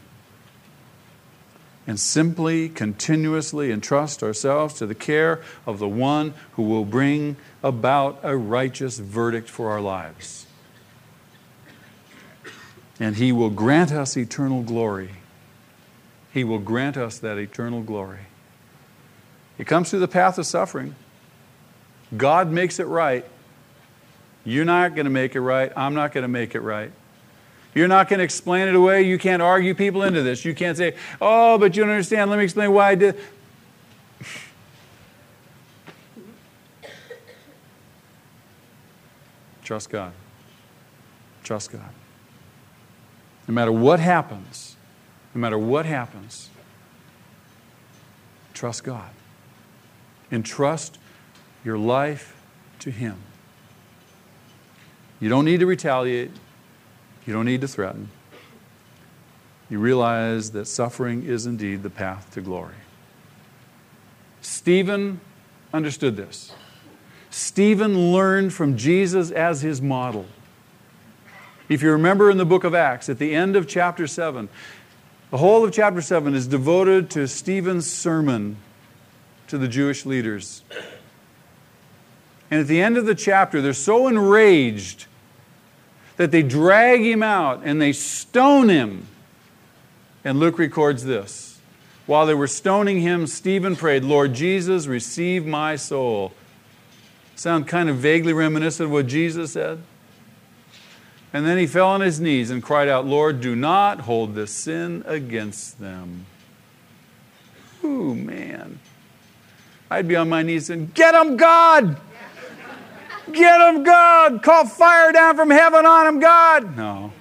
[1.86, 8.20] and simply, continuously entrust ourselves to the care of the one who will bring about
[8.22, 10.46] a righteous verdict for our lives.
[13.00, 15.10] And he will grant us eternal glory.
[16.32, 18.26] He will grant us that eternal glory.
[19.58, 20.94] It comes through the path of suffering.
[22.16, 23.24] God makes it right.
[24.44, 25.72] You're not going to make it right.
[25.76, 26.92] I'm not going to make it right.
[27.74, 29.02] You're not going to explain it away.
[29.02, 30.44] You can't argue people into this.
[30.44, 32.30] You can't say, oh, but you don't understand.
[32.30, 33.16] Let me explain why I did.
[39.62, 40.12] Trust God.
[41.44, 41.90] Trust God.
[43.46, 44.76] No matter what happens,
[45.34, 46.50] no matter what happens,
[48.52, 49.10] trust God.
[50.32, 50.98] Entrust
[51.64, 52.36] your life
[52.80, 53.16] to Him.
[55.20, 56.30] You don't need to retaliate.
[57.26, 58.10] You don't need to threaten.
[59.68, 62.74] You realize that suffering is indeed the path to glory.
[64.40, 65.20] Stephen
[65.72, 66.52] understood this.
[67.30, 70.26] Stephen learned from Jesus as his model.
[71.68, 74.48] If you remember in the book of Acts, at the end of chapter 7,
[75.30, 78.56] the whole of chapter 7 is devoted to Stephen's sermon
[79.46, 80.64] to the Jewish leaders.
[82.50, 85.06] And at the end of the chapter, they're so enraged
[86.20, 89.06] that they drag him out and they stone him.
[90.22, 91.58] And Luke records this.
[92.04, 96.32] While they were stoning him, Stephen prayed, Lord Jesus, receive my soul.
[97.36, 99.82] Sound kind of vaguely reminiscent of what Jesus said?
[101.32, 104.52] And then he fell on his knees and cried out, Lord, do not hold this
[104.52, 106.26] sin against them.
[107.82, 108.78] Ooh, man.
[109.90, 111.98] I'd be on my knees and, Get him, God!
[113.32, 114.42] Get them, God!
[114.42, 116.76] Call fire down from heaven on them, God!
[116.76, 117.12] No.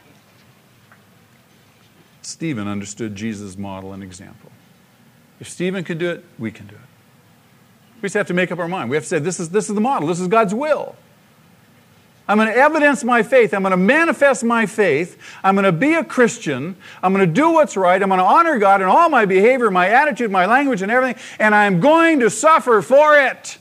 [2.22, 4.51] Stephen understood Jesus' model and example.
[5.39, 6.82] If Stephen could do it, we can do it.
[8.01, 8.89] We just have to make up our mind.
[8.89, 10.95] We have to say, this is, this is the model, this is God's will.
[12.30, 13.55] I'm going to evidence my faith.
[13.55, 15.18] I'm going to manifest my faith.
[15.43, 16.76] I'm going to be a Christian.
[17.01, 17.99] I'm going to do what's right.
[17.99, 21.20] I'm going to honor God in all my behavior, my attitude, my language, and everything.
[21.39, 23.57] And I'm going to suffer for it.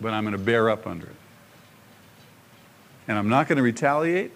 [0.00, 1.16] But I'm going to bear up under it.
[3.08, 4.32] And I'm not going to retaliate.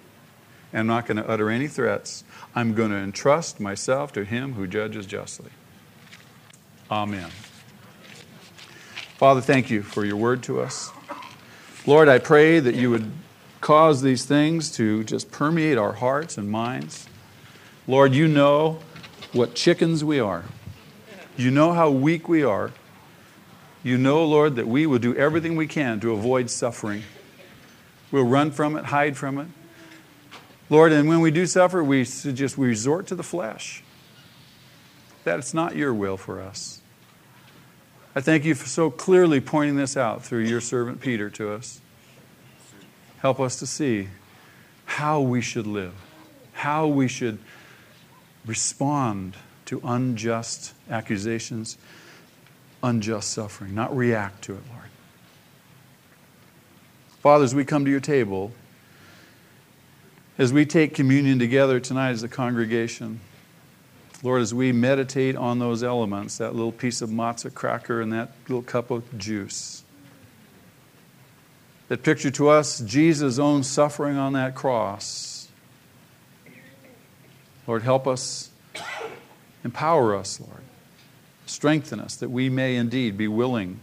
[0.72, 2.24] And I'm not going to utter any threats.
[2.54, 5.50] I'm going to entrust myself to Him who judges justly.
[6.90, 7.30] Amen.
[9.18, 10.90] Father, thank you for your word to us.
[11.86, 13.10] Lord, I pray that you would
[13.60, 17.06] cause these things to just permeate our hearts and minds.
[17.86, 18.80] Lord, you know
[19.32, 20.44] what chickens we are.
[21.36, 22.72] You know how weak we are.
[23.82, 27.02] You know, Lord, that we will do everything we can to avoid suffering.
[28.10, 29.48] We'll run from it, hide from it.
[30.70, 33.82] Lord, and when we do suffer, we just we resort to the flesh.
[35.24, 36.80] That's not your will for us.
[38.14, 41.80] I thank you for so clearly pointing this out through your servant Peter to us.
[43.18, 44.08] Help us to see
[44.84, 45.94] how we should live,
[46.52, 47.38] how we should
[48.44, 51.78] respond to unjust accusations,
[52.82, 54.82] unjust suffering, not react to it, Lord.
[57.20, 58.52] Father, as we come to your table,
[60.38, 63.20] as we take communion together tonight as a congregation,
[64.24, 68.32] Lord, as we meditate on those elements, that little piece of matzah cracker and that
[68.48, 69.84] little cup of juice,
[71.88, 75.48] that picture to us Jesus' own suffering on that cross.
[77.66, 78.50] Lord, help us,
[79.62, 80.62] empower us, Lord.
[81.52, 83.78] Strengthen us that we may indeed be willing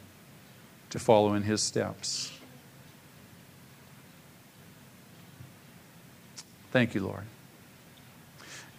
[0.90, 2.32] to follow in his steps.
[6.72, 7.26] Thank you, Lord.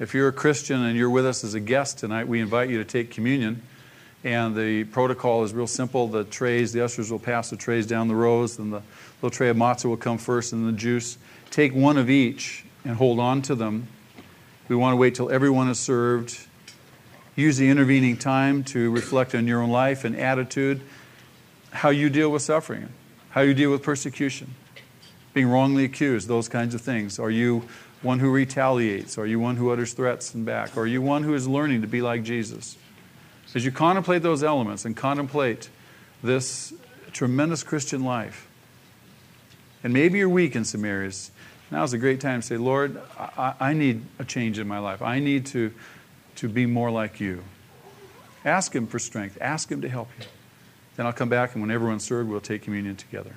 [0.01, 2.78] If you're a Christian and you're with us as a guest tonight, we invite you
[2.78, 3.62] to take communion.
[4.24, 6.09] And the protocol is real simple.
[6.09, 8.82] The trays, the ushers will pass the trays down the rows, and the
[9.22, 11.16] little tray of matzah will come first, and the juice.
[11.53, 13.86] Take one of each and hold on to them.
[14.66, 16.49] We want to wait till everyone is served.
[17.41, 20.82] Use the intervening time to reflect on your own life and attitude,
[21.70, 22.91] how you deal with suffering,
[23.30, 24.55] how you deal with persecution,
[25.32, 27.18] being wrongly accused, those kinds of things.
[27.18, 27.64] Are you
[28.03, 29.16] one who retaliates?
[29.16, 30.76] Are you one who utters threats and back?
[30.76, 32.76] Are you one who is learning to be like Jesus?
[33.55, 35.70] As you contemplate those elements and contemplate
[36.22, 36.74] this
[37.12, 38.49] tremendous Christian life,
[39.82, 41.30] and maybe you're weak in some areas,
[41.70, 44.78] now is a great time to say, Lord, I, I need a change in my
[44.78, 45.01] life.
[45.01, 45.72] I need to,
[46.37, 47.43] to be more like you.
[48.45, 50.26] Ask Him for strength, ask Him to help you.
[50.97, 53.37] Then I'll come back, and when everyone's served, we'll take communion together.